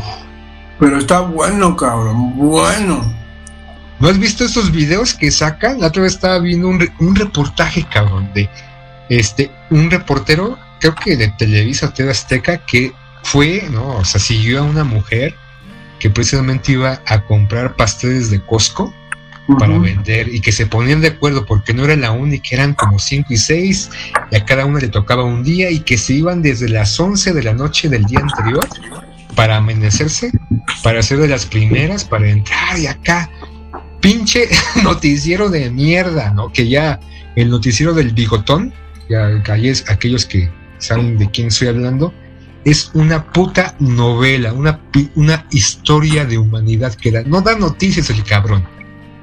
Pero 0.78 0.98
está 0.98 1.20
bueno, 1.20 1.75
cabrón, 1.76 2.36
bueno. 2.36 3.14
¿No 3.98 4.08
has 4.08 4.18
visto 4.18 4.44
estos 4.44 4.70
videos 4.70 5.14
que 5.14 5.30
sacan? 5.30 5.80
La 5.80 5.86
otra 5.86 6.02
vez 6.02 6.14
estaba 6.14 6.38
viendo 6.38 6.68
un, 6.68 6.86
un 6.98 7.14
reportaje, 7.16 7.86
cabrón, 7.90 8.30
de 8.34 8.50
este, 9.08 9.50
un 9.70 9.90
reportero, 9.90 10.58
creo 10.80 10.95
que 10.95 11.16
de 11.16 11.28
Televisa 11.28 11.92
TV 11.92 12.11
Azteca, 12.11 12.59
que 12.59 12.92
fue, 13.23 13.64
¿no? 13.71 13.97
O 13.97 14.04
sea, 14.04 14.21
siguió 14.21 14.61
a 14.61 14.62
una 14.62 14.85
mujer 14.85 15.35
que 15.99 16.11
precisamente 16.11 16.73
iba 16.73 17.00
a 17.06 17.21
comprar 17.23 17.75
pasteles 17.76 18.30
de 18.30 18.40
Costco 18.40 18.92
para 19.59 19.79
vender 19.79 20.29
y 20.29 20.40
que 20.40 20.50
se 20.50 20.66
ponían 20.66 21.00
de 21.00 21.09
acuerdo 21.09 21.46
porque 21.46 21.72
no 21.72 21.85
era 21.85 21.94
la 21.94 22.11
única, 22.11 22.48
eran 22.50 22.74
como 22.74 22.98
cinco 22.98 23.33
y 23.33 23.37
seis 23.37 23.88
y 24.33 24.37
a 24.37 24.44
cada 24.44 24.66
una 24.66 24.81
le 24.81 24.88
tocaba 24.88 25.22
un 25.22 25.44
día 25.44 25.70
y 25.70 25.81
que 25.81 25.96
se 25.98 26.14
iban 26.14 26.42
desde 26.42 26.68
las 26.68 26.98
11 26.98 27.33
de 27.33 27.42
la 27.44 27.55
noche 27.55 27.88
del 27.88 28.05
día 28.05 28.20
anterior 28.20 28.66
para 29.37 29.59
amanecerse, 29.59 30.33
para 30.83 31.03
ser 31.03 31.18
de 31.18 31.29
las 31.29 31.46
primeras, 31.46 32.05
para 32.05 32.29
entrar 32.29 32.79
y 32.79 32.87
acá, 32.87 33.31
pinche 34.00 34.48
noticiero 34.83 35.48
de 35.48 35.70
mierda, 35.70 36.31
¿no? 36.31 36.50
Que 36.53 36.68
ya 36.68 36.98
el 37.37 37.50
noticiero 37.50 37.94
del 37.94 38.12
bigotón, 38.12 38.72
ya 39.09 39.29
aquellos 39.88 40.27
que 40.27 40.50
saben 40.78 41.18
de 41.18 41.30
quién 41.30 41.48
estoy 41.48 41.68
hablando, 41.68 42.12
es 42.64 42.90
una 42.94 43.32
puta 43.32 43.76
novela, 43.78 44.52
una, 44.52 44.80
una 45.14 45.46
historia 45.50 46.24
de 46.24 46.38
humanidad 46.38 46.94
que 46.94 47.12
da, 47.12 47.22
no 47.22 47.40
da 47.40 47.56
noticias 47.56 48.10
el 48.10 48.24
cabrón. 48.24 48.66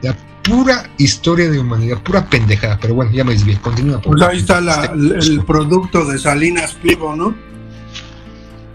La 0.02 0.16
pura 0.44 0.90
historia 0.98 1.50
de 1.50 1.60
humanidad, 1.60 2.02
pura 2.04 2.30
pendejada. 2.30 2.78
Pero 2.80 2.96
bueno, 2.96 3.12
ya 3.12 3.24
me 3.24 3.34
desvié, 3.34 3.58
continúa. 3.60 4.02
Pues 4.02 4.22
ahí 4.22 4.40
está 4.40 4.60
el 4.60 5.44
producto 5.46 6.06
de 6.06 6.20
Salinas 6.20 6.74
Pliego, 6.74 7.16
¿no? 7.16 7.36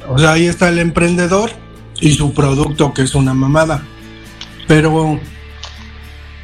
O 0.08 0.18
sea, 0.18 0.32
ahí 0.32 0.46
está 0.46 0.70
el 0.70 0.78
emprendedor 0.78 1.50
y 2.00 2.12
su 2.12 2.32
producto 2.32 2.92
que 2.94 3.02
es 3.02 3.14
una 3.14 3.34
mamada. 3.34 3.82
Pero 4.66 5.20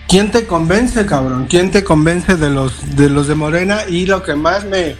¿quién 0.08 0.30
te 0.30 0.46
convence, 0.46 1.04
cabrón? 1.06 1.46
¿Quién 1.48 1.70
te 1.70 1.82
convence 1.84 2.36
de 2.36 2.50
los 2.50 2.96
de 2.96 3.08
los 3.08 3.26
de 3.26 3.34
Morena? 3.34 3.80
Y 3.88 4.06
lo 4.06 4.22
que 4.22 4.34
más 4.34 4.64
me 4.64 4.96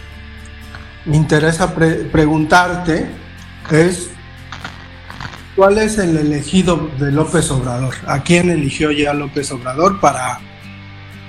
me 1.05 1.17
interesa 1.17 1.73
preguntarte 1.73 3.07
es 3.71 4.09
cuál 5.55 5.77
es 5.77 5.97
el 5.97 6.17
elegido 6.17 6.89
de 6.99 7.11
López 7.11 7.49
Obrador. 7.51 7.93
¿A 8.07 8.23
quién 8.23 8.49
eligió 8.49 8.91
ya 8.91 9.13
López 9.13 9.51
Obrador 9.51 9.99
para 9.99 10.39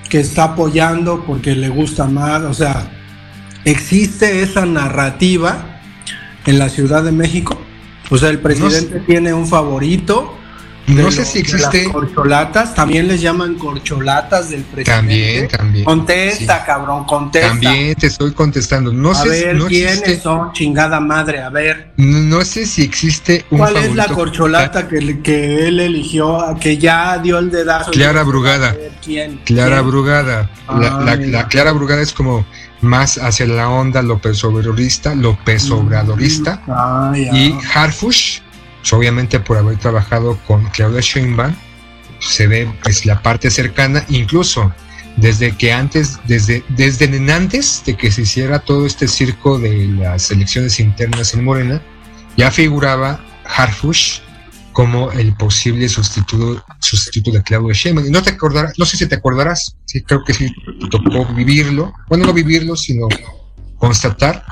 que 0.09 0.21
está 0.21 0.45
apoyando 0.45 1.25
porque 1.25 1.55
le 1.55 1.69
gusta 1.69 2.07
más? 2.07 2.43
O 2.43 2.55
sea, 2.55 2.91
¿existe 3.65 4.43
esa 4.43 4.65
narrativa 4.65 5.81
en 6.47 6.59
la 6.59 6.69
Ciudad 6.69 7.03
de 7.05 7.13
México? 7.13 7.61
O 8.11 8.17
sea, 8.17 8.31
el 8.31 8.39
presidente 8.39 9.01
tiene 9.01 9.35
un 9.35 9.47
favorito 9.47 10.36
no 10.87 11.11
sé 11.11 11.25
si 11.25 11.41
existe. 11.41 11.91
corcholatas, 11.91 12.75
también 12.75 13.09
les 13.09 13.21
llaman 13.21 13.55
corcholatas 13.57 14.51
del 14.51 14.63
presidente. 14.63 14.93
También, 14.93 15.49
también. 15.49 15.85
Contesta, 15.85 16.65
cabrón, 16.65 17.05
contesta. 17.05 17.49
También 17.49 17.95
te 17.95 18.07
estoy 18.07 18.33
contestando. 18.33 18.93
No 18.93 19.11
a 19.11 19.15
sé 19.15 19.29
ver, 19.29 19.59
¿quiénes 19.67 20.23
son? 20.23 20.53
Chingada 20.53 21.01
madre, 21.01 21.43
a 21.43 21.51
ver. 21.51 21.93
No, 21.97 22.45
sé 22.45 22.67
si 22.67 22.83
existe 22.83 23.45
un 23.51 23.59
¿Cuál 23.59 23.77
es 23.77 23.95
la 23.95 24.07
corcholata 24.09 24.89
que, 24.89 25.21
que 25.23 25.69
él 25.69 25.81
eligió, 25.81 26.57
que 26.61 26.79
ya 26.79 27.19
dio 27.19 27.39
el 27.39 27.51
dedazo? 27.51 27.91
Clara 27.91 28.23
Brugada. 28.23 28.77
¿quién? 29.05 29.41
Clara 29.45 29.81
Brugada. 29.83 30.51
La, 30.69 31.49
Clara 31.49 31.73
Brugada 31.73 32.03
es 32.03 32.13
como 32.13 32.47
más 32.81 33.19
hacia 33.19 33.47
la 33.47 33.71
onda 33.71 34.03
López 34.03 34.43
Obradorista, 34.45 35.15
López 35.15 35.71
Obradorista. 35.71 36.61
y 37.15 37.55
Harfush 37.75 38.41
obviamente 38.93 39.41
por 39.41 39.57
haber 39.57 39.79
trabajado 39.79 40.39
con 40.47 40.65
Claudia 40.71 41.01
Sheinbaum, 41.01 41.55
se 42.21 42.47
ve 42.47 42.73
pues, 42.83 43.07
la 43.07 43.23
parte 43.23 43.51
cercana, 43.51 44.05
incluso 44.09 44.73
desde 45.17 45.57
que 45.57 45.73
antes, 45.73 46.19
desde, 46.27 46.63
desde 46.69 47.33
antes 47.33 47.83
de 47.85 47.97
que 47.97 48.11
se 48.11 48.23
hiciera 48.23 48.59
todo 48.59 48.87
este 48.87 49.09
circo 49.09 49.59
de 49.59 49.87
las 49.89 50.31
elecciones 50.31 50.79
internas 50.79 51.35
en 51.35 51.45
Morena, 51.45 51.83
ya 52.37 52.51
figuraba 52.51 53.21
Harfush 53.45 54.21
como 54.73 55.11
el 55.13 55.35
posible 55.35 55.89
sustituto, 55.89 56.63
sustituto 56.81 57.39
de 57.39 57.43
Claudia 57.43 57.73
Sheinbaum. 57.73 58.07
Y 58.07 58.11
no 58.11 58.23
te 58.23 58.31
acordarás, 58.31 58.75
no 58.79 58.85
sé 58.85 58.99
si 58.99 59.07
te 59.07 59.15
acordarás, 59.15 59.75
sí, 59.87 60.03
creo 60.03 60.23
que 60.23 60.35
sí 60.35 60.53
tocó 60.91 61.25
vivirlo, 61.35 61.95
bueno, 62.09 62.27
no 62.27 62.35
vivirlo, 62.35 62.77
sino 62.77 63.09
constatar 63.79 64.45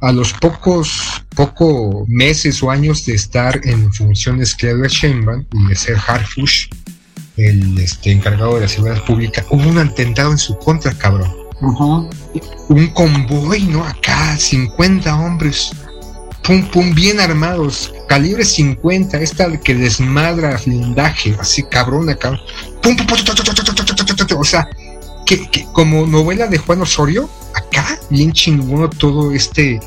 a 0.00 0.12
los 0.12 0.32
pocos 0.34 1.22
poco 1.34 2.04
meses 2.08 2.62
o 2.62 2.70
años 2.70 3.04
de 3.06 3.14
estar 3.14 3.60
en 3.64 3.92
funciones 3.92 4.54
Claudia 4.54 4.88
Sheinbaum 4.88 5.44
y 5.52 5.68
de 5.68 5.74
ser 5.74 5.96
Harfush, 6.06 6.68
el 7.36 7.78
este, 7.78 8.12
encargado 8.12 8.56
de 8.56 8.62
la 8.62 8.68
seguridad 8.68 9.04
pública, 9.04 9.44
hubo 9.50 9.68
un 9.68 9.78
atentado 9.78 10.32
en 10.32 10.38
su 10.38 10.56
contra, 10.58 10.92
cabrón. 10.92 11.32
Un 12.68 12.86
convoy, 12.88 13.62
¿no? 13.64 13.84
Acá, 13.84 14.36
50 14.36 15.14
hombres, 15.14 15.70
pum, 16.42 16.62
pum, 16.70 16.94
bien 16.94 17.20
armados, 17.20 17.92
calibre 18.08 18.44
50, 18.44 19.18
esta 19.18 19.60
que 19.60 19.74
desmadra 19.74 20.58
blindaje, 20.64 21.36
así 21.38 21.62
cabrón. 21.64 22.06
Pum, 22.82 22.96
pum, 22.96 23.06
pum, 23.06 23.18
o 24.38 24.44
sea, 24.44 24.68
que, 25.36 25.66
como 25.72 26.06
novela 26.06 26.46
de 26.46 26.58
Juan 26.58 26.82
Osorio, 26.82 27.28
acá, 27.54 27.98
bien 28.10 28.32
chingón 28.32 28.90
todo 28.90 29.32
este 29.32 29.80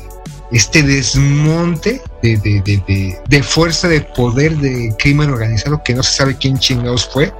este 0.52 0.82
desmonte 0.82 2.00
de, 2.22 2.36
de, 2.36 2.60
de, 2.62 3.18
de, 3.26 3.42
fuerza 3.42 3.88
de 3.88 4.02
poder 4.02 4.56
de 4.58 4.94
crimen 4.98 5.30
organizado 5.30 5.82
que 5.82 5.94
no 5.94 6.02
se 6.02 6.14
sabe 6.14 6.36
quién 6.36 6.58
chingados 6.58 7.08
fue 7.12 7.32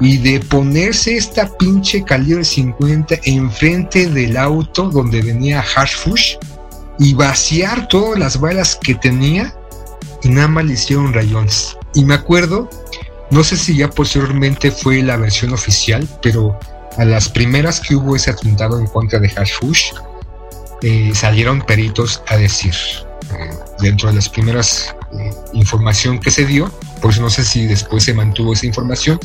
y 0.00 0.18
de 0.18 0.38
ponerse 0.38 1.16
esta 1.16 1.48
pinche 1.58 2.04
calibre 2.04 2.44
50 2.44 3.16
enfrente 3.24 4.06
del 4.06 4.36
auto 4.36 4.90
donde 4.90 5.22
venía 5.22 5.62
Hashfush 5.62 6.36
y 6.98 7.14
vaciar 7.14 7.88
todas 7.88 8.18
las 8.18 8.38
balas 8.38 8.76
que 8.76 8.94
tenía 8.94 9.54
y 10.22 10.28
nada 10.28 10.48
más 10.48 10.64
le 10.66 10.74
hicieron 10.74 11.12
rayones. 11.12 11.76
Y 11.94 12.04
me 12.04 12.14
acuerdo, 12.14 12.68
no 13.30 13.42
sé 13.42 13.56
si 13.56 13.76
ya 13.76 13.90
posteriormente 13.90 14.70
fue 14.70 15.02
la 15.02 15.16
versión 15.16 15.52
oficial, 15.52 16.06
pero 16.22 16.58
a 16.96 17.04
las 17.04 17.28
primeras 17.28 17.80
que 17.80 17.94
hubo 17.94 18.16
ese 18.16 18.30
atentado 18.30 18.78
en 18.78 18.86
contra 18.86 19.18
de 19.18 19.28
Hashfush, 19.28 19.92
eh, 20.82 21.12
salieron 21.14 21.60
peritos 21.62 22.22
a 22.26 22.36
decir, 22.36 22.74
eh, 23.32 23.50
dentro 23.80 24.08
de 24.08 24.14
las 24.14 24.28
primeras 24.28 24.94
eh, 25.18 25.30
información 25.52 26.18
que 26.18 26.30
se 26.30 26.46
dio, 26.46 26.70
pues 27.02 27.20
no 27.20 27.28
sé 27.30 27.44
si 27.44 27.66
después 27.66 28.04
se 28.04 28.14
mantuvo 28.14 28.52
esa 28.52 28.66
información, 28.66 29.18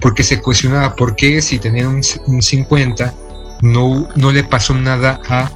porque 0.00 0.22
se 0.22 0.40
cuestionaba 0.40 0.94
por 0.96 1.16
qué 1.16 1.40
si 1.40 1.58
tenía 1.58 1.88
un, 1.88 2.02
50 2.02 3.14
no, 3.62 4.08
no 4.14 4.32
le 4.32 4.44
pasó 4.44 4.74
nada 4.74 5.20
a, 5.28 5.50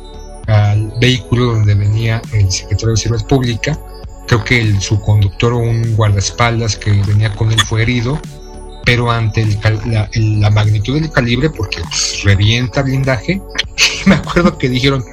al 0.47 0.93
vehículo 1.01 1.47
donde 1.47 1.75
venía 1.75 2.21
el 2.33 2.51
secretario 2.51 2.91
de 2.91 2.97
Seguridad 2.97 3.27
Pública. 3.27 3.79
Creo 4.27 4.45
que 4.45 4.61
el, 4.61 4.81
su 4.81 5.01
conductor 5.01 5.53
o 5.53 5.59
un 5.59 5.95
guardaespaldas 5.97 6.77
que 6.77 6.91
venía 6.91 7.33
con 7.35 7.53
él 7.53 7.61
fue 7.61 7.83
herido, 7.83 8.21
pero 8.85 9.11
ante 9.11 9.47
la, 9.87 10.51
magnitud 10.51 11.01
del 11.01 11.11
calibre, 11.11 11.51
porque 11.51 11.81
pues, 11.83 12.23
revienta 12.25 12.83
blindaje, 12.83 13.41
me 14.07 14.15
acuerdo 14.17 14.57
que 14.59 14.69
dijeron, 14.69 15.05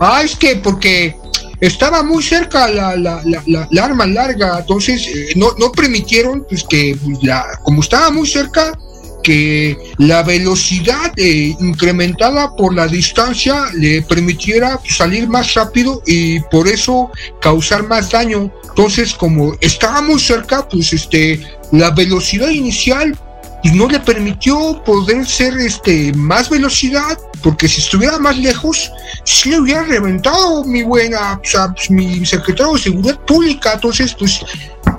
ah, 0.00 0.22
es 0.24 0.36
que 0.36 0.56
porque 0.56 1.16
estaba 1.60 2.02
muy 2.02 2.22
cerca 2.22 2.68
la, 2.68 2.96
la, 2.96 3.22
la, 3.24 3.84
arma 3.84 4.06
larga, 4.06 4.58
entonces 4.60 5.06
eh, 5.06 5.32
no, 5.36 5.52
no 5.58 5.70
permitieron 5.72 6.44
pues, 6.48 6.64
que, 6.64 6.96
pues, 7.02 7.22
la, 7.22 7.60
como 7.62 7.82
estaba 7.82 8.10
muy 8.10 8.26
cerca, 8.26 8.72
que 9.22 9.78
la 9.98 10.22
velocidad 10.22 11.12
eh, 11.16 11.54
incrementada 11.60 12.54
por 12.56 12.74
la 12.74 12.86
distancia 12.86 13.66
le 13.74 14.02
permitiera 14.02 14.80
salir 14.88 15.28
más 15.28 15.54
rápido 15.54 16.02
y 16.06 16.40
por 16.40 16.68
eso 16.68 17.10
causar 17.40 17.86
más 17.86 18.10
daño. 18.10 18.52
Entonces, 18.68 19.14
como 19.14 19.54
estaba 19.60 20.02
muy 20.02 20.18
cerca, 20.18 20.68
pues 20.68 20.92
este, 20.92 21.40
la 21.72 21.90
velocidad 21.90 22.48
inicial 22.48 23.16
y 23.62 23.70
no 23.70 23.88
le 23.88 24.00
permitió 24.00 24.82
poder 24.84 25.26
ser 25.26 25.56
este 25.58 26.12
más 26.14 26.50
velocidad 26.50 27.16
porque 27.42 27.68
si 27.68 27.80
estuviera 27.80 28.18
más 28.18 28.36
lejos 28.38 28.90
sí 29.24 29.50
le 29.50 29.60
hubiera 29.60 29.82
reventado 29.84 30.64
mi 30.64 30.82
buena 30.82 31.40
o 31.42 31.44
sea, 31.44 31.68
pues, 31.68 31.90
mi 31.90 32.24
secretario 32.26 32.74
de 32.74 32.80
seguridad 32.80 33.18
pública. 33.20 33.72
Entonces 33.74 34.14
pues, 34.18 34.40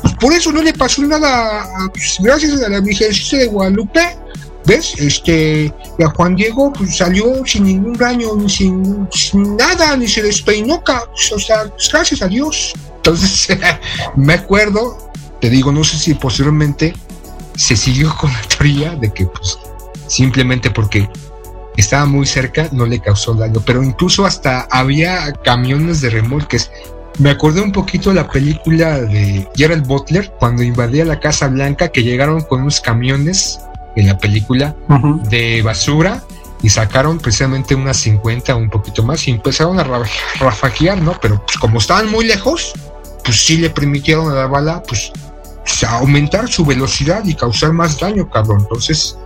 pues, 0.02 0.14
por 0.20 0.34
eso 0.34 0.52
no 0.52 0.62
le 0.62 0.74
pasó 0.74 1.02
nada 1.04 1.90
pues, 1.94 2.18
gracias 2.20 2.62
a 2.62 2.70
la 2.70 2.80
Virgencita 2.80 3.38
de 3.38 3.48
Guadalupe 3.48 4.18
ves 4.66 4.94
este 4.98 5.74
a 6.02 6.10
Juan 6.12 6.36
Diego 6.36 6.72
pues 6.72 6.96
salió 6.98 7.46
sin 7.46 7.66
ningún 7.66 7.94
daño 7.94 8.36
ni 8.38 8.50
sin, 8.50 9.08
nada 9.58 9.98
ni 9.98 10.08
se 10.08 10.22
despeinó 10.22 10.82
o 10.88 11.40
sea 11.40 11.66
gracias 11.92 12.22
a 12.22 12.28
Dios. 12.28 12.74
Entonces 12.96 13.58
me 14.16 14.36
acuerdo 14.36 15.12
te 15.44 15.50
digo 15.50 15.74
no 15.74 15.84
sé 15.84 15.98
si 15.98 16.14
posteriormente 16.14 16.94
se 17.58 17.76
siguió 17.76 18.16
con 18.16 18.32
la 18.32 18.42
teoría 18.44 18.96
de 18.96 19.12
que 19.12 19.26
pues 19.26 19.60
simplemente 20.08 20.72
porque 20.72 21.10
estaba 21.76 22.06
muy 22.06 22.26
cerca 22.26 22.70
no 22.72 22.86
le 22.86 23.02
causó 23.02 23.34
daño, 23.34 23.62
pero 23.66 23.84
incluso 23.84 24.26
hasta 24.26 24.70
había 24.72 25.34
camiones 25.44 26.00
de 26.00 26.12
remolques. 26.12 26.72
Me 27.20 27.30
acordé 27.30 27.60
un 27.60 27.74
poquito 27.74 28.12
de 28.12 28.16
la 28.16 28.30
película 28.30 29.02
de 29.02 29.46
Gerald 29.54 29.86
Butler 29.86 30.32
cuando 30.40 30.64
invadía 30.64 31.04
la 31.04 31.20
Casa 31.20 31.50
Blanca 31.50 31.90
que 31.90 32.04
llegaron 32.04 32.40
con 32.44 32.62
unos 32.62 32.80
camiones 32.80 33.60
en 33.98 34.08
la 34.08 34.18
película 34.18 34.74
de 35.30 35.62
basura 35.62 36.24
y 36.62 36.70
sacaron 36.70 37.20
precisamente 37.20 37.76
unas 37.76 37.98
50 37.98 38.56
o 38.56 38.60
un 38.60 38.70
poquito 38.70 39.04
más 39.04 39.28
y 39.28 39.32
empezaron 39.32 39.78
a 39.78 40.06
rafajear, 40.40 41.02
¿no? 41.02 41.20
Pero 41.22 41.46
pues 41.46 41.58
como 41.58 41.80
estaban 41.80 42.10
muy 42.10 42.24
lejos, 42.24 42.72
pues 43.26 43.46
sí 43.46 43.58
le 43.58 43.70
permitieron 43.70 44.32
a 44.32 44.36
la 44.36 44.48
bala 44.48 44.82
pues 44.84 45.12
aumentar 45.88 46.50
su 46.50 46.66
velocidad 46.66 47.24
y 47.26 47.36
causar 47.36 47.74
más 47.74 48.00
daño, 48.00 48.30
cabrón. 48.30 48.60
Entonces, 48.62 49.18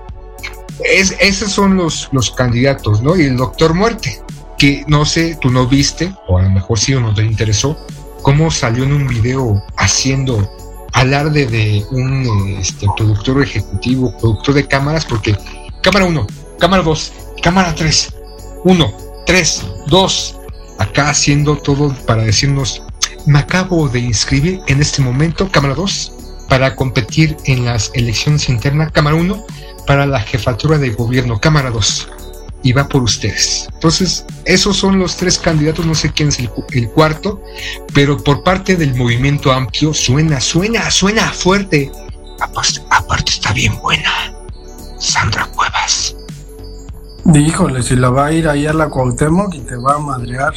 es, 0.84 1.16
esos 1.20 1.52
son 1.52 1.76
los, 1.76 2.10
los 2.12 2.32
candidatos, 2.32 3.02
¿no? 3.02 3.16
Y 3.16 3.24
el 3.24 3.38
doctor 3.38 3.74
muerte, 3.74 4.22
que 4.58 4.84
no 4.88 5.06
sé, 5.06 5.38
tú 5.42 5.50
no 5.50 5.68
viste, 5.68 6.14
o 6.28 6.38
a 6.38 6.44
lo 6.44 6.50
mejor 6.50 6.80
sí 6.80 6.94
o 6.94 7.02
no 7.02 7.14
te 7.14 7.24
interesó, 7.24 7.78
cómo 8.22 8.52
salió 8.52 8.84
en 8.84 8.94
un 8.94 9.08
video 9.08 9.64
haciendo 9.78 10.50
alarde 10.94 11.46
de 11.46 11.86
un 11.92 12.58
este, 12.60 12.88
productor 12.96 13.44
ejecutivo, 13.44 14.16
productor 14.18 14.56
de 14.56 14.68
cámaras, 14.68 15.06
porque 15.06 15.38
cámara 15.82 16.06
1, 16.06 16.28
cámara 16.60 16.84
2, 16.84 17.14
cámara 17.44 17.74
3, 17.76 18.16
1, 18.64 18.94
3, 19.26 19.66
2, 19.88 20.36
acá 20.80 21.10
haciendo 21.10 21.58
todo 21.58 21.94
para 22.06 22.24
decirnos, 22.24 22.84
me 23.26 23.40
acabo 23.40 23.88
de 23.90 24.00
inscribir 24.00 24.62
en 24.68 24.82
este 24.82 25.02
momento, 25.02 25.50
cámara 25.52 25.76
2, 25.76 26.14
para 26.50 26.76
competir 26.76 27.38
en 27.46 27.66
las 27.66 27.92
elecciones 27.94 28.50
internas, 28.50 28.92
Cámara 28.92 29.16
1, 29.16 29.46
para 29.86 30.06
la 30.06 30.20
jefatura 30.20 30.78
de 30.78 30.92
gobierno, 30.92 31.40
Cámara 31.40 31.72
2. 31.72 32.10
Y 32.64 32.74
va 32.74 32.88
por 32.88 33.04
ustedes. 33.04 33.68
Entonces, 33.74 34.26
esos 34.46 34.78
son 34.78 35.00
los 35.00 35.16
tres 35.16 35.38
candidatos, 35.38 35.86
no 35.86 35.96
sé 35.96 36.12
quién 36.12 36.30
es 36.30 36.40
el, 36.40 36.50
cuarto, 36.90 37.42
pero 37.94 38.18
por 38.18 38.44
parte 38.44 38.76
del 38.76 38.96
movimiento 38.96 39.52
amplio 39.52 39.94
suena, 39.94 40.42
suena, 40.42 40.90
suena 40.90 41.32
fuerte. 41.32 41.92
Aparte, 42.90 43.32
está 43.32 43.54
bien 43.54 43.80
buena. 43.80 44.34
Sandra 45.00 45.46
Cuevas. 45.46 46.16
Híjole, 47.34 47.84
si 47.84 47.96
la 47.96 48.10
va 48.10 48.28
a 48.28 48.32
ir 48.32 48.48
ahí 48.48 48.66
a 48.66 48.74
la 48.74 48.90
Cuauhtémoc 48.90 49.54
y 49.54 49.60
te 49.60 49.76
va 49.76 49.96
a 49.96 50.00
madrear. 50.00 50.54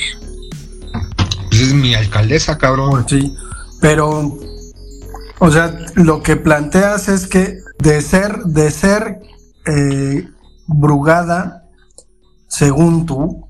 Pues 1.49 1.61
es 1.61 1.75
mi 1.75 1.95
alcaldesa, 1.95 2.57
cabrón. 2.57 2.91
Pues 2.91 3.05
sí, 3.09 3.37
pero 3.81 4.39
o 5.41 5.51
sea, 5.51 5.75
lo 5.95 6.23
que 6.23 6.37
planteas 6.37 7.09
es 7.09 7.27
que 7.27 7.59
de 7.79 8.03
ser, 8.03 8.39
de 8.45 8.71
ser 8.71 9.21
eh, 9.67 10.29
Brugada, 10.67 11.65
según 12.47 13.07
tú, 13.07 13.49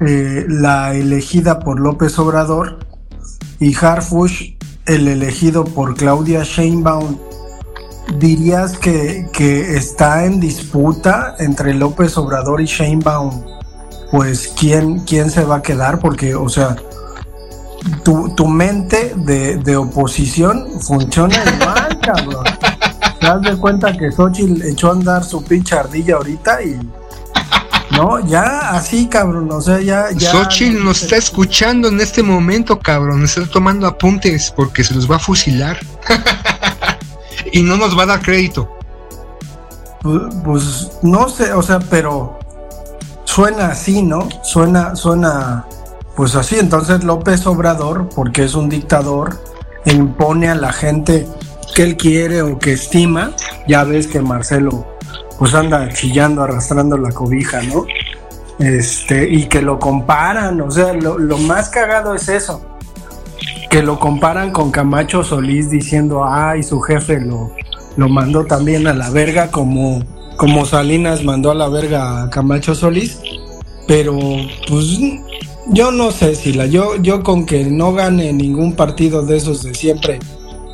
eh, 0.00 0.46
la 0.48 0.94
elegida 0.94 1.58
por 1.58 1.80
López 1.80 2.18
Obrador, 2.18 2.78
y 3.58 3.74
Harfush, 3.74 4.54
el 4.86 5.08
elegido 5.08 5.64
por 5.64 5.96
Claudia 5.96 6.44
Sheinbaum, 6.44 7.18
dirías 8.18 8.78
que, 8.78 9.28
que 9.32 9.76
está 9.76 10.24
en 10.24 10.40
disputa 10.40 11.34
entre 11.38 11.74
López 11.74 12.16
Obrador 12.16 12.60
y 12.60 12.66
Sheinbaum, 12.66 13.44
pues 14.12 14.52
quién, 14.58 15.00
quién 15.00 15.30
se 15.30 15.44
va 15.44 15.56
a 15.56 15.62
quedar, 15.62 15.98
porque, 15.98 16.34
o 16.34 16.48
sea, 16.48 16.76
tu, 18.04 18.28
tu 18.34 18.46
mente 18.46 19.14
de, 19.16 19.56
de, 19.56 19.76
oposición 19.76 20.80
funciona 20.80 21.36
igual, 21.56 21.98
cabrón. 22.02 22.44
Te 23.20 23.26
das 23.26 23.42
de 23.42 23.56
cuenta 23.56 23.96
que 23.96 24.10
Xochitl 24.10 24.62
echó 24.62 24.88
a 24.88 24.92
andar 24.92 25.24
su 25.24 25.42
pinche 25.42 25.76
ardilla 25.76 26.16
ahorita 26.16 26.62
y. 26.62 26.80
No, 27.92 28.24
ya 28.24 28.70
así, 28.70 29.06
cabrón. 29.08 29.50
O 29.50 29.60
sea, 29.60 29.80
ya. 29.80 30.06
ya 30.14 30.30
Xochitl 30.30 30.84
nos 30.84 31.02
está 31.02 31.16
escuchando 31.16 31.88
en 31.88 32.00
este 32.00 32.22
momento, 32.22 32.78
cabrón. 32.78 33.24
Está 33.24 33.46
tomando 33.46 33.86
apuntes 33.86 34.52
porque 34.54 34.84
se 34.84 34.94
los 34.94 35.10
va 35.10 35.16
a 35.16 35.18
fusilar. 35.18 35.78
y 37.52 37.62
no 37.62 37.76
nos 37.76 37.98
va 37.98 38.04
a 38.04 38.06
dar 38.06 38.22
crédito. 38.22 38.70
Pues, 40.02 40.22
pues 40.44 40.90
no 41.02 41.28
sé, 41.28 41.52
o 41.52 41.62
sea, 41.62 41.78
pero 41.78 42.38
suena 43.24 43.66
así, 43.66 44.02
¿no? 44.02 44.28
Suena, 44.42 44.96
suena 44.96 45.66
pues 46.16 46.34
así, 46.34 46.58
entonces 46.58 47.04
López 47.04 47.46
Obrador, 47.46 48.08
porque 48.14 48.44
es 48.44 48.54
un 48.54 48.68
dictador, 48.68 49.40
impone 49.84 50.48
a 50.48 50.54
la 50.54 50.72
gente 50.72 51.26
que 51.74 51.82
él 51.82 51.96
quiere 51.96 52.42
o 52.42 52.58
que 52.58 52.72
estima. 52.72 53.32
Ya 53.66 53.84
ves 53.84 54.06
que 54.06 54.20
Marcelo 54.20 54.86
pues 55.38 55.54
anda 55.54 55.88
chillando, 55.88 56.42
arrastrando 56.42 56.98
la 56.98 57.10
cobija, 57.12 57.62
¿no? 57.62 57.86
Este, 58.58 59.26
y 59.26 59.46
que 59.46 59.62
lo 59.62 59.78
comparan, 59.78 60.60
o 60.60 60.70
sea, 60.70 60.92
lo, 60.92 61.38
más 61.38 61.70
cagado 61.70 62.14
es 62.14 62.28
eso, 62.28 62.60
que 63.70 63.82
lo 63.82 63.98
comparan 63.98 64.50
con 64.50 64.70
Camacho 64.70 65.24
Solís 65.24 65.70
diciendo, 65.70 66.26
ay, 66.26 66.62
su 66.62 66.78
jefe 66.82 67.20
lo, 67.20 67.52
lo 67.96 68.08
mandó 68.10 68.44
también 68.44 68.86
a 68.86 68.92
la 68.92 69.08
verga 69.08 69.50
como, 69.50 70.04
como 70.36 70.66
Salinas 70.66 71.24
mandó 71.24 71.50
a 71.52 71.54
la 71.54 71.70
verga 71.70 72.24
a 72.24 72.28
Camacho 72.28 72.74
Solís, 72.74 73.18
pero 73.86 74.18
pues 74.68 74.98
yo 75.72 75.90
no 75.90 76.10
sé, 76.10 76.34
si 76.34 76.52
la 76.52 76.66
yo, 76.66 76.96
yo 76.96 77.22
con 77.22 77.46
que 77.46 77.64
no 77.64 77.92
gane 77.92 78.32
ningún 78.32 78.74
partido 78.74 79.22
de 79.22 79.36
esos 79.36 79.62
de 79.62 79.74
siempre 79.74 80.18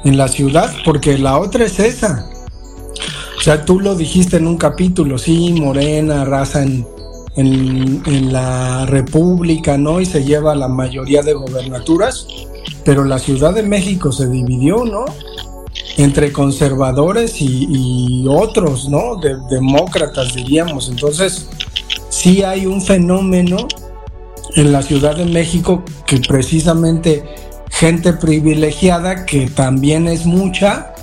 en 0.04 0.16
la 0.16 0.28
ciudad, 0.28 0.72
porque 0.84 1.18
la 1.18 1.38
otra 1.38 1.64
es 1.64 1.78
esa. 1.78 2.28
O 3.38 3.40
sea, 3.40 3.64
tú 3.64 3.80
lo 3.80 3.94
dijiste 3.94 4.36
en 4.38 4.46
un 4.46 4.56
capítulo, 4.56 5.18
sí, 5.18 5.52
Morena, 5.52 6.24
raza 6.24 6.62
en, 6.62 6.86
en, 7.36 8.32
la 8.32 8.86
República, 8.86 9.76
¿no? 9.76 10.00
Y 10.00 10.06
se 10.06 10.24
lleva 10.24 10.54
la 10.54 10.68
mayoría 10.68 11.22
de 11.22 11.34
gobernaturas, 11.34 12.26
pero 12.84 13.04
la 13.04 13.18
Ciudad 13.18 13.54
de 13.54 13.62
México 13.62 14.10
se 14.10 14.28
dividió, 14.28 14.84
¿no? 14.84 15.04
entre 15.96 16.32
conservadores 16.32 17.36
y, 17.40 18.24
otros, 18.28 18.88
¿no? 18.88 19.16
De, 19.16 19.36
demócratas, 19.50 20.34
diríamos. 20.34 20.88
Entonces, 20.88 21.46
sí 22.10 22.42
hay 22.42 22.66
un 22.66 22.82
fenómeno 22.82 23.66
en 24.56 24.72
la 24.72 24.82
Ciudad 24.82 25.14
de 25.16 25.26
México 25.26 25.84
que 26.06 26.18
precisamente 26.18 27.22
gente 27.70 28.14
privilegiada, 28.14 29.26
que 29.26 29.48
también 29.50 30.08
es 30.08 30.26
mucha, 30.26 30.94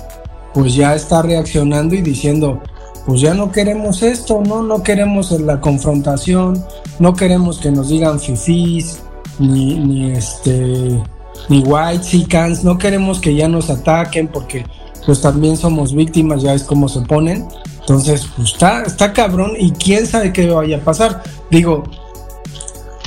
pues 0.52 0.74
ya 0.74 0.94
está 0.94 1.22
reaccionando 1.22 1.94
y 1.94 2.02
diciendo, 2.02 2.60
pues 3.06 3.20
ya 3.20 3.32
no 3.32 3.52
queremos 3.52 4.02
esto, 4.02 4.42
no, 4.44 4.62
no 4.62 4.82
queremos 4.82 5.30
la 5.32 5.60
confrontación, 5.60 6.64
no 6.98 7.14
queremos 7.14 7.58
que 7.58 7.70
nos 7.70 7.88
digan 7.88 8.18
fifís, 8.18 9.00
ni, 9.38 9.74
ni 9.74 10.10
este, 10.12 11.00
ni 11.48 11.60
white 11.60 12.26
cans, 12.28 12.64
no 12.64 12.76
queremos 12.76 13.20
que 13.20 13.34
ya 13.34 13.48
nos 13.48 13.70
ataquen 13.70 14.28
porque 14.28 14.64
pues 15.06 15.20
también 15.20 15.56
somos 15.56 15.94
víctimas, 15.94 16.42
ya 16.42 16.54
es 16.54 16.64
como 16.64 16.88
se 16.88 17.02
ponen. 17.02 17.46
Entonces, 17.80 18.26
pues 18.34 18.52
está, 18.52 18.82
está 18.82 19.12
cabrón 19.12 19.52
y 19.58 19.70
quién 19.72 20.06
sabe 20.06 20.32
qué 20.32 20.48
vaya 20.48 20.78
a 20.78 20.80
pasar. 20.80 21.22
Digo, 21.50 21.84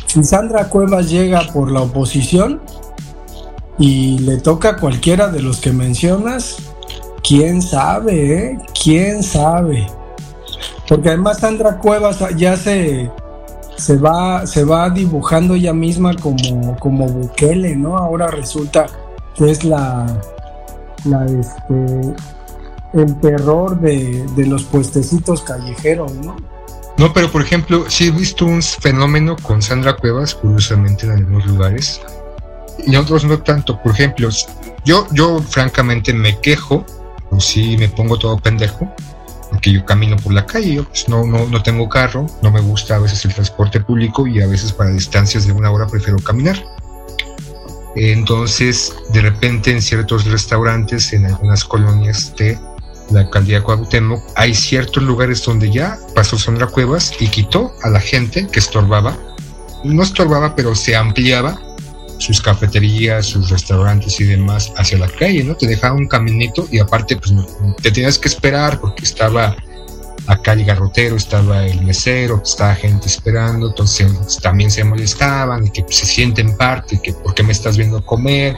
si 0.08 0.24
Sandra 0.24 0.70
Cuevas 0.70 1.10
llega 1.10 1.42
por 1.54 1.72
la 1.72 1.82
oposición 1.82 2.62
y 3.78 4.18
le 4.20 4.38
toca 4.38 4.70
a 4.70 4.78
cualquiera 4.78 5.28
de 5.28 5.42
los 5.42 5.60
que 5.60 5.72
mencionas, 5.72 6.58
quién 7.24 7.62
sabe, 7.62 8.34
¿eh? 8.34 8.58
¿Quién 8.82 9.22
sabe? 9.22 9.86
Porque 10.88 11.10
además 11.10 11.40
Sandra 11.40 11.78
Cuevas 11.78 12.18
ya 12.36 12.56
se, 12.56 13.12
se, 13.78 13.98
va, 13.98 14.48
se 14.48 14.64
va 14.64 14.90
dibujando 14.90 15.54
ella 15.54 15.74
misma 15.74 16.16
como, 16.16 16.78
como 16.80 17.08
¿no? 17.78 17.98
Ahora 17.98 18.28
resulta 18.28 18.88
que 19.36 19.52
es 19.52 19.64
la, 19.64 20.08
la 21.06 21.26
este, 21.26 22.16
el 22.94 23.20
terror 23.20 23.80
de, 23.80 24.26
los 24.48 24.64
puestecitos 24.64 25.42
callejeros, 25.42 26.14
¿no? 26.16 26.36
No, 26.98 27.14
pero 27.14 27.32
por 27.32 27.44
ejemplo, 27.44 27.86
sí 27.90 28.08
he 28.08 28.12
visto 28.12 28.46
un 28.46 28.62
fenómeno 28.64 29.36
con 29.36 29.62
Sandra 29.62 29.96
Cuevas, 29.96 30.34
curiosamente 30.34 31.06
en 31.06 31.12
algunos 31.12 31.46
lugares, 31.46 32.02
y 32.86 32.96
otros 32.96 33.24
no 33.24 33.40
tanto. 33.40 33.80
Por 33.82 33.92
ejemplo, 33.92 34.30
yo, 34.84 35.08
yo 35.12 35.40
francamente 35.42 36.12
me 36.14 36.40
quejo, 36.40 36.86
o 37.30 37.40
si 37.40 37.78
me 37.78 37.88
pongo 37.90 38.18
todo 38.18 38.38
pendejo, 38.38 38.92
porque 39.52 39.72
yo 39.72 39.86
camino 39.86 40.18
por 40.18 40.34
la 40.34 40.46
calle, 40.46 40.82
pues 40.84 41.08
no, 41.08 41.24
no, 41.24 41.46
no 41.46 41.62
tengo 41.62 41.88
carro, 41.88 42.26
no 42.42 42.52
me 42.52 42.62
gusta 42.62 42.96
a 42.96 43.00
veces 43.00 43.24
el 43.26 43.34
transporte 43.34 43.80
público 43.80 44.26
y 44.26 44.42
a 44.42 44.48
veces 44.48 44.74
para 44.74 44.90
distancias 44.90 45.46
de 45.46 45.54
una 45.54 45.70
hora 45.70 45.88
prefiero 45.88 46.18
caminar. 46.20 46.64
Entonces, 47.96 48.94
de 49.12 49.22
repente 49.22 49.72
en 49.72 49.82
ciertos 49.82 50.26
restaurantes, 50.26 51.14
en 51.14 51.26
algunas 51.26 51.64
colonias 51.64 52.36
de 52.36 52.60
la 53.12 53.22
alcaldía 53.22 53.58
de 53.58 53.64
Cuauhtémoc, 53.64 54.22
hay 54.36 54.54
ciertos 54.54 55.04
lugares 55.04 55.44
donde 55.44 55.72
ya 55.72 55.98
pasó 56.16 56.38
Sandra 56.38 56.68
Cuevas 56.68 57.14
y 57.20 57.28
quitó 57.28 57.74
a 57.84 57.90
la 57.90 58.00
gente 58.00 58.48
que 58.48 58.60
estorbaba. 58.60 59.18
No 59.84 60.04
estorbaba, 60.04 60.56
pero 60.56 60.76
se 60.76 60.96
ampliaba 60.96 61.60
sus 62.18 62.42
cafeterías, 62.42 63.26
sus 63.26 63.50
restaurantes 63.50 64.20
y 64.20 64.26
demás 64.26 64.72
hacia 64.76 64.98
la 64.98 65.08
calle, 65.08 65.44
¿no? 65.44 65.56
Te 65.56 65.68
dejaba 65.68 65.96
un 65.96 66.08
caminito 66.08 66.68
y 66.72 66.80
aparte, 66.80 67.16
pues 67.16 67.34
te 67.82 67.92
tenías 67.92 68.18
que 68.18 68.28
esperar 68.28 68.80
porque 68.80 69.04
estaba 69.06 69.56
acá 70.28 70.54
el 70.54 70.66
garrotero, 70.66 71.16
estaba 71.16 71.66
el 71.66 71.82
mesero, 71.84 72.42
estaba 72.44 72.76
gente 72.76 73.08
esperando, 73.08 73.70
entonces 73.70 74.40
también 74.42 74.70
se 74.70 74.84
molestaban 74.84 75.66
y 75.66 75.72
que 75.72 75.86
se 75.90 76.06
sienten 76.06 76.58
parte, 76.58 77.00
que 77.02 77.14
por 77.14 77.34
qué 77.34 77.44
me 77.44 77.54
estás 77.54 77.78
viendo 77.78 78.06
comer, 78.06 78.56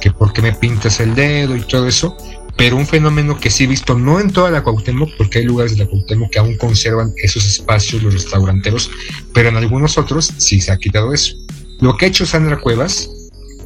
que 0.00 0.10
por 0.12 0.32
qué 0.32 0.42
me 0.42 0.52
pintas 0.52 1.00
el 1.00 1.14
dedo 1.14 1.56
y 1.56 1.62
todo 1.62 1.88
eso, 1.88 2.16
pero 2.58 2.76
un 2.76 2.88
fenómeno 2.88 3.38
que 3.38 3.50
sí 3.50 3.64
he 3.64 3.66
visto, 3.68 3.96
no 3.96 4.18
en 4.18 4.32
toda 4.32 4.50
la 4.50 4.64
Cuauhtémoc, 4.64 5.16
porque 5.16 5.38
hay 5.38 5.44
lugares 5.44 5.76
de 5.76 5.84
la 5.84 5.86
Cuauhtémoc 5.88 6.32
que 6.32 6.40
aún 6.40 6.56
conservan 6.56 7.12
esos 7.22 7.46
espacios, 7.46 8.02
los 8.02 8.12
restauranteros, 8.12 8.90
pero 9.32 9.48
en 9.48 9.56
algunos 9.56 9.96
otros 9.96 10.32
sí 10.38 10.60
se 10.60 10.72
ha 10.72 10.76
quitado 10.76 11.14
eso. 11.14 11.36
Lo 11.80 11.96
que 11.96 12.04
ha 12.04 12.08
hecho 12.08 12.26
Sandra 12.26 12.58
Cuevas, 12.58 13.08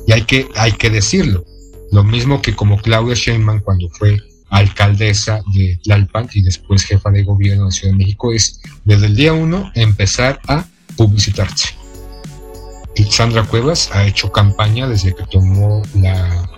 y 0.06 0.12
hay 0.12 0.24
que, 0.24 0.46
hay 0.56 0.72
que 0.72 0.90
decirlo, 0.90 1.42
lo 1.90 2.04
mismo 2.04 2.42
que 2.42 2.54
como 2.54 2.82
Claudia 2.82 3.14
Sheinbaum 3.14 3.60
cuando 3.60 3.88
fue 3.88 4.20
alcaldesa 4.50 5.40
de 5.54 5.78
Tlalpan 5.84 6.28
y 6.34 6.42
después 6.42 6.84
jefa 6.84 7.10
de 7.10 7.22
gobierno 7.22 7.64
de 7.64 7.72
Ciudad 7.72 7.94
de 7.94 7.98
México, 7.98 8.30
es 8.30 8.60
desde 8.84 9.06
el 9.06 9.16
día 9.16 9.32
uno 9.32 9.72
empezar 9.74 10.38
a 10.48 10.66
publicitarse. 10.98 11.70
Sandra 13.08 13.42
Cuevas 13.44 13.90
ha 13.94 14.06
hecho 14.06 14.30
campaña 14.30 14.86
desde 14.86 15.14
que 15.14 15.24
tomó 15.24 15.82
la, 15.94 16.51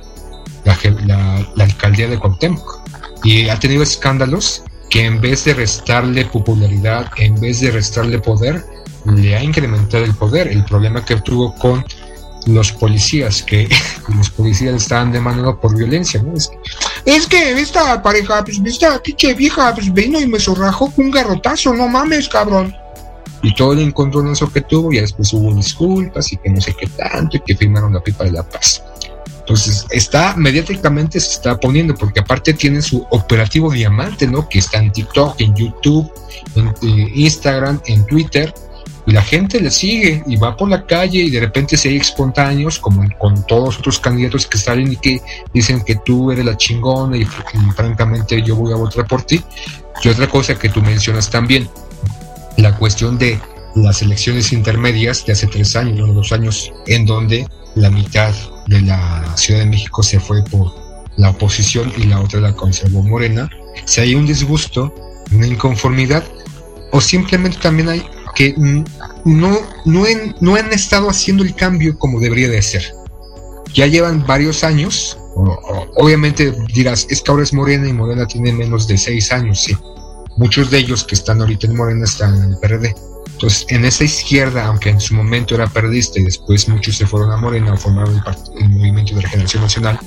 la, 0.65 1.47
alcaldía 1.59 2.09
de 2.09 2.19
Cuauhtémoc 2.19 2.81
y 3.25 3.49
ha 3.49 3.59
tenido 3.59 3.83
escándalos 3.83 4.63
que 4.91 5.05
en 5.05 5.21
vez 5.21 5.45
de 5.45 5.55
restarle 5.55 6.25
popularidad, 6.27 7.11
en 7.17 7.41
vez 7.41 7.61
de 7.61 7.71
restarle 7.71 8.19
poder, 8.19 8.65
le 9.07 9.37
ha 9.37 9.43
incrementado 9.43 10.05
el 10.05 10.15
poder. 10.15 10.49
El 10.49 10.65
problema 10.65 11.05
que 11.05 11.17
tuvo 11.17 11.55
con 11.55 11.85
los 12.47 12.73
policías, 12.73 13.43
que 13.43 13.69
los 14.17 14.31
policías 14.31 14.75
estaban 14.75 15.13
demandando 15.13 15.59
por 15.59 15.77
violencia, 15.77 16.23
¿no? 16.23 16.35
Es 16.35 17.27
que, 17.27 17.53
esta 17.53 18.03
pareja, 18.03 18.45
pues 18.45 18.61
esta 18.65 19.03
pinche 19.03 19.35
vieja, 19.35 19.75
pues 19.75 19.93
vino 19.93 20.21
y 20.21 20.27
me 20.27 20.39
zorrajó 20.39 20.91
con 20.91 21.07
un 21.07 21.11
garrotazo, 21.11 21.75
no 21.75 21.89
mames, 21.89 22.29
cabrón. 22.29 22.75
Y 23.43 23.55
todo 23.55 23.75
el 23.75 23.81
encontronazo 23.81 24.51
que 24.51 24.63
tuvo, 24.63 24.93
y 24.93 25.01
después 25.01 25.33
hubo 25.35 25.55
disculpas 25.55 26.33
y 26.33 26.39
que 26.39 26.49
no 26.49 26.61
sé 26.61 26.75
qué 26.79 26.87
tanto, 26.87 27.37
y 27.37 27.41
que 27.41 27.57
firmaron 27.57 27.93
la 27.93 28.01
pipa 28.01 28.25
de 28.25 28.33
la 28.33 28.43
paz. 28.43 28.83
Entonces, 29.45 29.85
está, 29.91 30.35
mediáticamente 30.37 31.21
se 31.21 31.33
está 31.33 31.61
poniendo, 31.61 31.95
porque 31.95 32.21
aparte 32.21 32.55
tiene 32.55 32.81
su 32.81 33.07
operativo 33.11 33.71
diamante, 33.71 34.27
¿no? 34.27 34.49
Que 34.49 34.59
está 34.59 34.79
en 34.79 34.91
TikTok, 34.91 35.39
en 35.39 35.55
YouTube, 35.55 36.11
en 36.57 36.69
eh, 36.69 37.13
Instagram, 37.15 37.79
en 37.85 38.07
Twitter, 38.07 38.55
y 39.07 39.13
la 39.13 39.21
gente 39.21 39.61
le 39.61 39.71
sigue 39.71 40.23
y 40.27 40.37
va 40.37 40.57
por 40.57 40.71
la 40.71 40.87
calle 40.87 41.19
y 41.19 41.31
de 41.31 41.41
repente 41.41 41.77
se 41.77 41.91
hay 41.91 41.97
espontáneos, 41.97 42.79
como 42.79 43.07
con 43.19 43.47
todos 43.47 43.79
otros 43.79 43.99
candidatos 44.01 44.47
que 44.47 44.57
salen 44.57 44.93
y 44.93 44.97
que 44.97 45.21
dicen 45.53 45.85
que 45.85 45.97
tú 45.97 46.33
eres 46.33 46.47
la 46.47 46.57
chingona 46.57 47.19
y, 47.19 47.27
francamente 47.77 48.43
yo 48.43 48.57
voy 48.57 48.73
a 48.73 48.77
votar 48.77 49.07
por 49.07 49.23
ti. 49.25 49.45
Y 50.03 50.09
otra 50.09 50.27
cosa 50.27 50.59
que 50.59 50.71
tú 50.71 50.81
mencionas 50.81 51.29
también, 51.29 51.69
la 52.57 52.75
cuestión 52.77 53.19
de 53.19 53.39
las 53.75 54.01
elecciones 54.01 54.53
intermedias 54.53 55.27
de 55.27 55.33
hace 55.33 55.49
tres 55.49 55.77
años, 55.77 56.01
uno 56.01 56.15
dos 56.15 56.33
años, 56.33 56.73
en 56.87 57.05
donde 57.05 57.47
la 57.75 57.91
mitad 57.91 58.33
de 58.67 58.81
la 58.83 59.37
Ciudad 59.37 59.61
de 59.61 59.67
México 59.67 60.03
se 60.03 60.21
fue 60.21 60.43
por 60.45 60.75
la 61.17 61.31
oposición 61.31 61.93
y 61.97 62.05
la 62.05 62.21
otra 62.21 62.41
la 62.41 62.55
conservó 62.55 63.03
Morena, 63.03 63.49
si 63.85 64.01
hay 64.01 64.15
un 64.15 64.27
disgusto, 64.27 64.95
una 65.33 65.47
inconformidad, 65.47 66.25
o 66.93 67.01
simplemente 67.01 67.59
también 67.61 67.89
hay 67.89 68.07
que 68.35 68.55
no, 68.57 68.85
no, 69.85 70.05
no 70.41 70.55
han 70.57 70.73
estado 70.73 71.09
haciendo 71.09 71.45
el 71.45 71.55
cambio 71.55 71.97
como 71.99 72.21
debería 72.21 72.49
de 72.49 72.61
ser. 72.63 72.83
Ya 73.73 73.87
llevan 73.87 74.27
varios 74.27 74.65
años, 74.65 75.19
obviamente 75.97 76.55
dirás, 76.73 77.07
es 77.11 77.23
que 77.23 77.31
ahora 77.31 77.43
es 77.43 77.53
Morena 77.53 77.89
y 77.89 77.93
Morena 77.93 78.27
tiene 78.27 78.53
menos 78.53 78.87
de 78.87 78.99
seis 78.99 79.33
años, 79.33 79.63
sí. 79.63 79.77
Muchos 80.37 80.71
de 80.71 80.79
ellos 80.79 81.05
que 81.05 81.15
están 81.15 81.41
ahorita 81.41 81.67
en 81.67 81.77
Morena 81.77 82.05
están 82.05 82.37
en 82.37 82.51
el 82.51 82.59
PRD. 82.59 82.95
Entonces, 83.35 83.67
en 83.69 83.85
esa 83.85 84.05
izquierda, 84.05 84.67
aunque 84.67 84.91
en 84.91 85.01
su 85.01 85.15
momento 85.15 85.55
era 85.55 85.67
perdista 85.67 86.21
y 86.21 86.25
después 86.25 86.69
muchos 86.69 86.97
se 86.97 87.07
fueron 87.07 87.33
a 87.33 87.37
Morena 87.37 87.75
o 87.75 87.77
formaron 87.77 88.23
el, 88.59 88.69
movimiento 88.69 89.15
de 89.15 89.23
regeneración 89.23 89.63
nacional, 89.63 89.99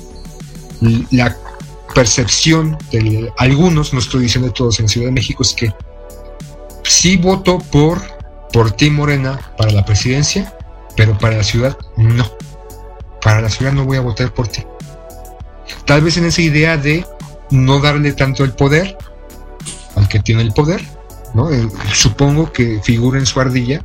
la 1.10 1.36
percepción 1.94 2.76
de 2.90 3.32
algunos, 3.36 3.92
no 3.92 3.98
estoy 3.98 4.22
diciendo 4.22 4.52
todos 4.52 4.80
en 4.80 4.88
Ciudad 4.88 5.08
de 5.08 5.12
México, 5.12 5.42
es 5.42 5.52
que 5.52 5.72
sí 6.84 7.16
voto 7.16 7.58
por 7.70 8.00
por 8.52 8.72
ti, 8.72 8.90
Morena, 8.90 9.40
para 9.56 9.72
la 9.72 9.84
presidencia, 9.84 10.54
pero 10.96 11.16
para 11.18 11.36
la 11.36 11.44
ciudad 11.44 11.76
no. 11.96 12.30
Para 13.22 13.40
la 13.40 13.50
ciudad 13.50 13.72
no 13.72 13.84
voy 13.84 13.98
a 13.98 14.00
votar 14.00 14.32
por 14.32 14.48
ti. 14.48 14.64
Tal 15.84 16.00
vez 16.02 16.16
en 16.16 16.24
esa 16.24 16.40
idea 16.40 16.76
de 16.76 17.04
no 17.50 17.80
darle 17.80 18.12
tanto 18.12 18.44
el 18.44 18.52
poder 18.52 18.96
al 19.96 20.08
que 20.08 20.20
tiene 20.20 20.42
el 20.42 20.52
poder, 20.52 20.82
¿no? 21.34 21.50
Eh, 21.50 21.68
supongo 21.92 22.52
que 22.52 22.80
figura 22.82 23.18
en 23.18 23.26
su 23.26 23.40
ardilla 23.40 23.84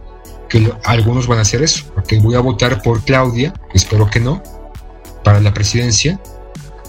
que 0.50 0.72
algunos 0.84 1.28
van 1.28 1.40
a 1.40 1.42
hacer 1.42 1.64
eso, 1.64 1.86
porque 1.94 2.20
voy 2.20 2.36
a 2.36 2.40
votar 2.40 2.82
por 2.82 3.04
Claudia, 3.04 3.54
espero 3.74 4.08
que 4.08 4.20
no, 4.20 4.44
para 5.24 5.40
la 5.40 5.54
presidencia, 5.54 6.20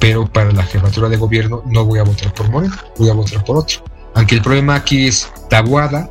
pero 0.01 0.27
para 0.27 0.53
la 0.53 0.65
jefatura 0.65 1.09
de 1.09 1.17
gobierno 1.17 1.63
no 1.67 1.87
voy 1.87 1.99
a 1.99 2.03
votar 2.03 2.35
por 2.35 2.51
Morena, 2.51 2.85
voy 2.99 3.09
a 3.09 3.15
votar 3.15 3.43
por 3.45 3.57
otro. 3.57 3.83
Aunque 4.15 4.35
el 4.35 4.43
problema 4.43 4.75
aquí 4.75 5.07
es 5.07 5.31
Tabuada, 5.49 6.11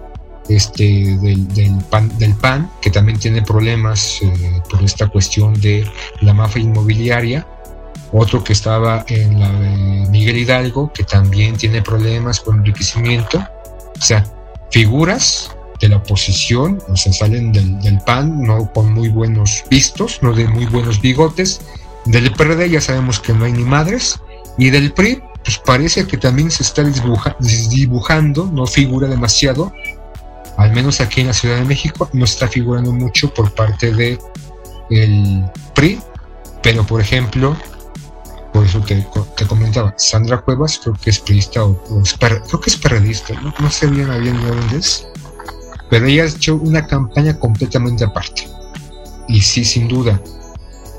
este, 0.49 1.17
del, 1.21 1.47
del, 1.49 1.77
PAN, 1.89 2.17
del 2.17 2.35
PAN, 2.35 2.69
que 2.81 2.89
también 2.89 3.19
tiene 3.19 3.41
problemas 3.41 4.19
eh, 4.21 4.61
por 4.69 4.83
esta 4.83 5.07
cuestión 5.07 5.53
de 5.61 5.87
la 6.21 6.33
mafia 6.33 6.61
inmobiliaria. 6.61 7.47
Otro 8.11 8.43
que 8.43 8.53
estaba 8.53 9.05
en 9.07 9.39
la 9.39 9.51
de 9.51 10.07
Miguel 10.09 10.37
Hidalgo, 10.37 10.91
que 10.93 11.03
también 11.03 11.55
tiene 11.55 11.81
problemas 11.81 12.39
con 12.41 12.57
enriquecimiento. 12.57 13.43
O 14.03 14.05
sea, 14.05 14.25
figuras 14.69 15.55
de 15.79 15.87
la 15.87 15.95
oposición, 15.95 16.77
o 16.89 16.97
sea, 16.97 17.13
salen 17.13 17.53
del, 17.53 17.99
PAN, 18.05 18.41
no 18.41 18.69
con 18.73 18.93
muy 18.93 19.07
buenos 19.07 19.63
vistos, 19.69 20.19
no 20.21 20.33
de 20.33 20.45
muy 20.45 20.65
buenos 20.65 20.99
bigotes. 20.99 21.61
Del 22.03 22.29
PRD 22.33 22.69
ya 22.69 22.81
sabemos 22.81 23.21
que 23.21 23.31
no 23.31 23.45
hay 23.45 23.53
ni 23.53 23.63
madres. 23.63 24.19
Y 24.57 24.71
del 24.71 24.91
PRI, 24.91 25.23
pues 25.45 25.57
parece 25.57 26.05
que 26.05 26.17
también 26.17 26.51
se 26.51 26.63
está 26.63 26.83
dibujando, 26.83 28.49
no 28.51 28.67
figura 28.67 29.07
demasiado, 29.07 29.71
al 30.57 30.73
menos 30.73 30.99
aquí 30.99 31.21
en 31.21 31.27
la 31.27 31.33
Ciudad 31.33 31.55
de 31.55 31.63
México, 31.63 32.09
no 32.11 32.25
está 32.25 32.49
figurando 32.49 32.91
mucho 32.91 33.33
por 33.33 33.53
parte 33.53 33.93
de 33.93 34.19
PRI, 35.73 36.01
pero 36.61 36.85
por 36.85 36.99
ejemplo, 36.99 37.55
por 38.53 38.63
eso 38.65 38.81
te, 38.81 39.47
comentaba, 39.47 39.95
Sandra 39.97 40.39
Cuevas 40.41 40.79
creo 40.81 40.95
que 41.01 41.09
es 41.09 41.19
priista 41.19 41.65
o, 41.65 41.75
creo 42.19 42.61
que 42.61 42.69
es 42.69 42.77
periodista, 42.77 43.33
no, 43.59 43.71
sé 43.71 43.87
bien 43.87 44.11
a 44.11 44.17
bien 44.17 44.39
de 44.41 44.47
dónde 44.47 44.77
es, 44.77 45.07
pero 45.89 46.05
ella 46.05 46.23
ha 46.23 46.27
hecho 46.27 46.55
una 46.57 46.85
campaña 46.85 47.37
completamente 47.37 48.03
aparte. 48.03 48.47
Y 49.27 49.41
sí, 49.41 49.65
sin 49.65 49.87
duda, 49.87 50.21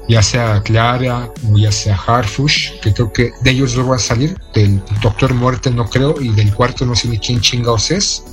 ya 0.09 0.21
sea 0.21 0.61
Clara 0.63 1.31
o 1.49 1.57
ya 1.57 1.71
sea 1.71 1.97
Harfush, 1.97 2.81
que 2.81 2.93
creo 2.93 3.13
que 3.13 3.31
de 3.43 3.51
ellos 3.51 3.77
luego 3.77 3.91
va 3.91 3.97
a 3.97 4.01
salir, 4.01 4.37
del 4.53 4.83
Doctor 5.01 5.33
Muerte 5.33 5.71
no 5.71 5.89
creo, 5.89 6.21
y 6.21 6.31
del 6.31 6.53
cuarto 6.53 6.85
no 6.85 6.97
sé 6.97 7.09
ni 7.09 7.19
quién 7.19 7.41
chingados 7.41 7.93
es, 7.93 8.25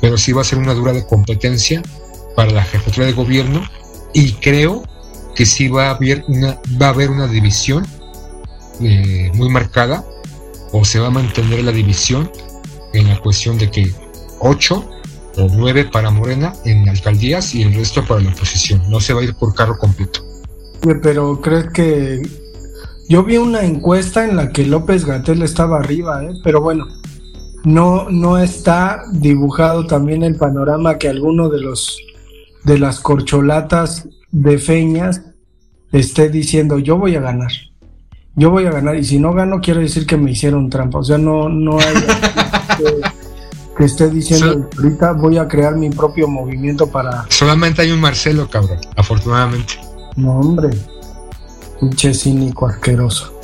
pero 0.00 0.18
sí 0.18 0.32
va 0.32 0.40
a 0.40 0.44
ser 0.44 0.58
una 0.58 0.74
dura 0.74 0.92
de 0.92 1.06
competencia 1.06 1.80
para 2.34 2.50
la 2.50 2.64
jefatura 2.64 3.06
de 3.06 3.12
gobierno, 3.12 3.62
y 4.12 4.32
creo 4.32 4.82
que 5.36 5.46
sí 5.46 5.68
va 5.68 5.86
a 5.86 5.90
haber 5.90 6.24
una, 6.26 6.58
va 6.80 6.86
a 6.86 6.90
haber 6.90 7.10
una 7.10 7.28
división 7.28 7.86
eh, 8.80 9.30
muy 9.34 9.48
marcada, 9.48 10.04
o 10.72 10.84
se 10.84 10.98
va 10.98 11.08
a 11.08 11.10
mantener 11.10 11.62
la 11.64 11.72
división 11.72 12.30
en 12.92 13.08
la 13.08 13.20
cuestión 13.20 13.58
de 13.58 13.70
que 13.70 13.92
8 14.40 14.90
o 15.38 15.48
9 15.50 15.86
para 15.92 16.10
Morena 16.10 16.52
en 16.64 16.88
alcaldías 16.88 17.54
y 17.54 17.62
el 17.62 17.74
resto 17.74 18.04
para 18.04 18.20
la 18.20 18.30
oposición. 18.30 18.82
No 18.88 19.00
se 19.00 19.14
va 19.14 19.20
a 19.20 19.24
ir 19.24 19.34
por 19.34 19.54
carro 19.54 19.78
completo. 19.78 20.24
Pero 21.02 21.40
crees 21.40 21.70
que 21.72 22.22
yo 23.08 23.22
vi 23.22 23.36
una 23.36 23.64
encuesta 23.64 24.24
en 24.24 24.36
la 24.36 24.50
que 24.50 24.64
López 24.64 25.04
Gatel 25.04 25.42
estaba 25.42 25.78
arriba, 25.78 26.24
¿eh? 26.24 26.32
pero 26.42 26.60
bueno, 26.60 26.86
no, 27.64 28.08
no 28.10 28.38
está 28.38 29.04
dibujado 29.12 29.86
también 29.86 30.22
el 30.24 30.36
panorama 30.36 30.98
que 30.98 31.08
alguno 31.08 31.48
de 31.48 31.60
los 31.60 31.98
de 32.64 32.78
las 32.78 33.00
corcholatas 33.00 34.08
de 34.30 34.58
feñas 34.58 35.22
esté 35.90 36.28
diciendo 36.28 36.78
yo 36.78 36.96
voy 36.96 37.16
a 37.16 37.20
ganar. 37.20 37.50
Yo 38.34 38.50
voy 38.50 38.64
a 38.64 38.70
ganar 38.70 38.96
y 38.96 39.04
si 39.04 39.18
no 39.18 39.34
gano 39.34 39.60
quiere 39.60 39.80
decir 39.80 40.06
que 40.06 40.16
me 40.16 40.30
hicieron 40.30 40.70
trampa. 40.70 40.98
O 40.98 41.04
sea, 41.04 41.18
no, 41.18 41.48
no 41.48 41.78
hay 41.78 41.94
que, 43.76 43.84
esté 43.84 44.08
diciendo 44.08 44.68
ahorita 44.76 45.12
voy 45.12 45.38
a 45.38 45.46
crear 45.46 45.76
mi 45.76 45.90
propio 45.90 46.28
movimiento 46.28 46.86
para... 46.86 47.26
Solamente 47.28 47.82
hay 47.82 47.90
un 47.90 48.00
Marcelo, 48.00 48.48
cabrón, 48.48 48.78
afortunadamente. 48.96 49.74
No, 50.16 50.38
hombre. 50.38 50.70
Pinche 51.78 52.14
cínico 52.14 52.66
asqueroso. 52.66 53.38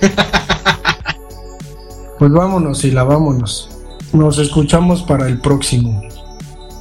pues 2.18 2.32
vámonos 2.32 2.84
y 2.84 2.92
la 2.92 3.04
vámonos. 3.04 3.68
Nos 4.12 4.38
escuchamos 4.38 5.02
para 5.02 5.26
el 5.26 5.40
próximo. 5.40 6.02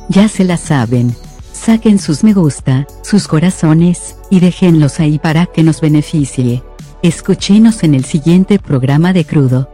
Ya 0.07 0.29
se 0.29 0.45
la 0.45 0.57
saben. 0.57 1.13
Saquen 1.51 1.99
sus 1.99 2.23
me 2.23 2.33
gusta, 2.33 2.87
sus 3.03 3.27
corazones, 3.27 4.15
y 4.29 4.39
déjenlos 4.39 5.01
ahí 5.01 5.19
para 5.19 5.45
que 5.45 5.61
nos 5.61 5.81
beneficie. 5.81 6.63
Escuchenos 7.01 7.83
en 7.83 7.95
el 7.95 8.03
siguiente 8.03 8.59
programa 8.59 9.13
de 9.13 9.23
Crudo. 9.23 9.69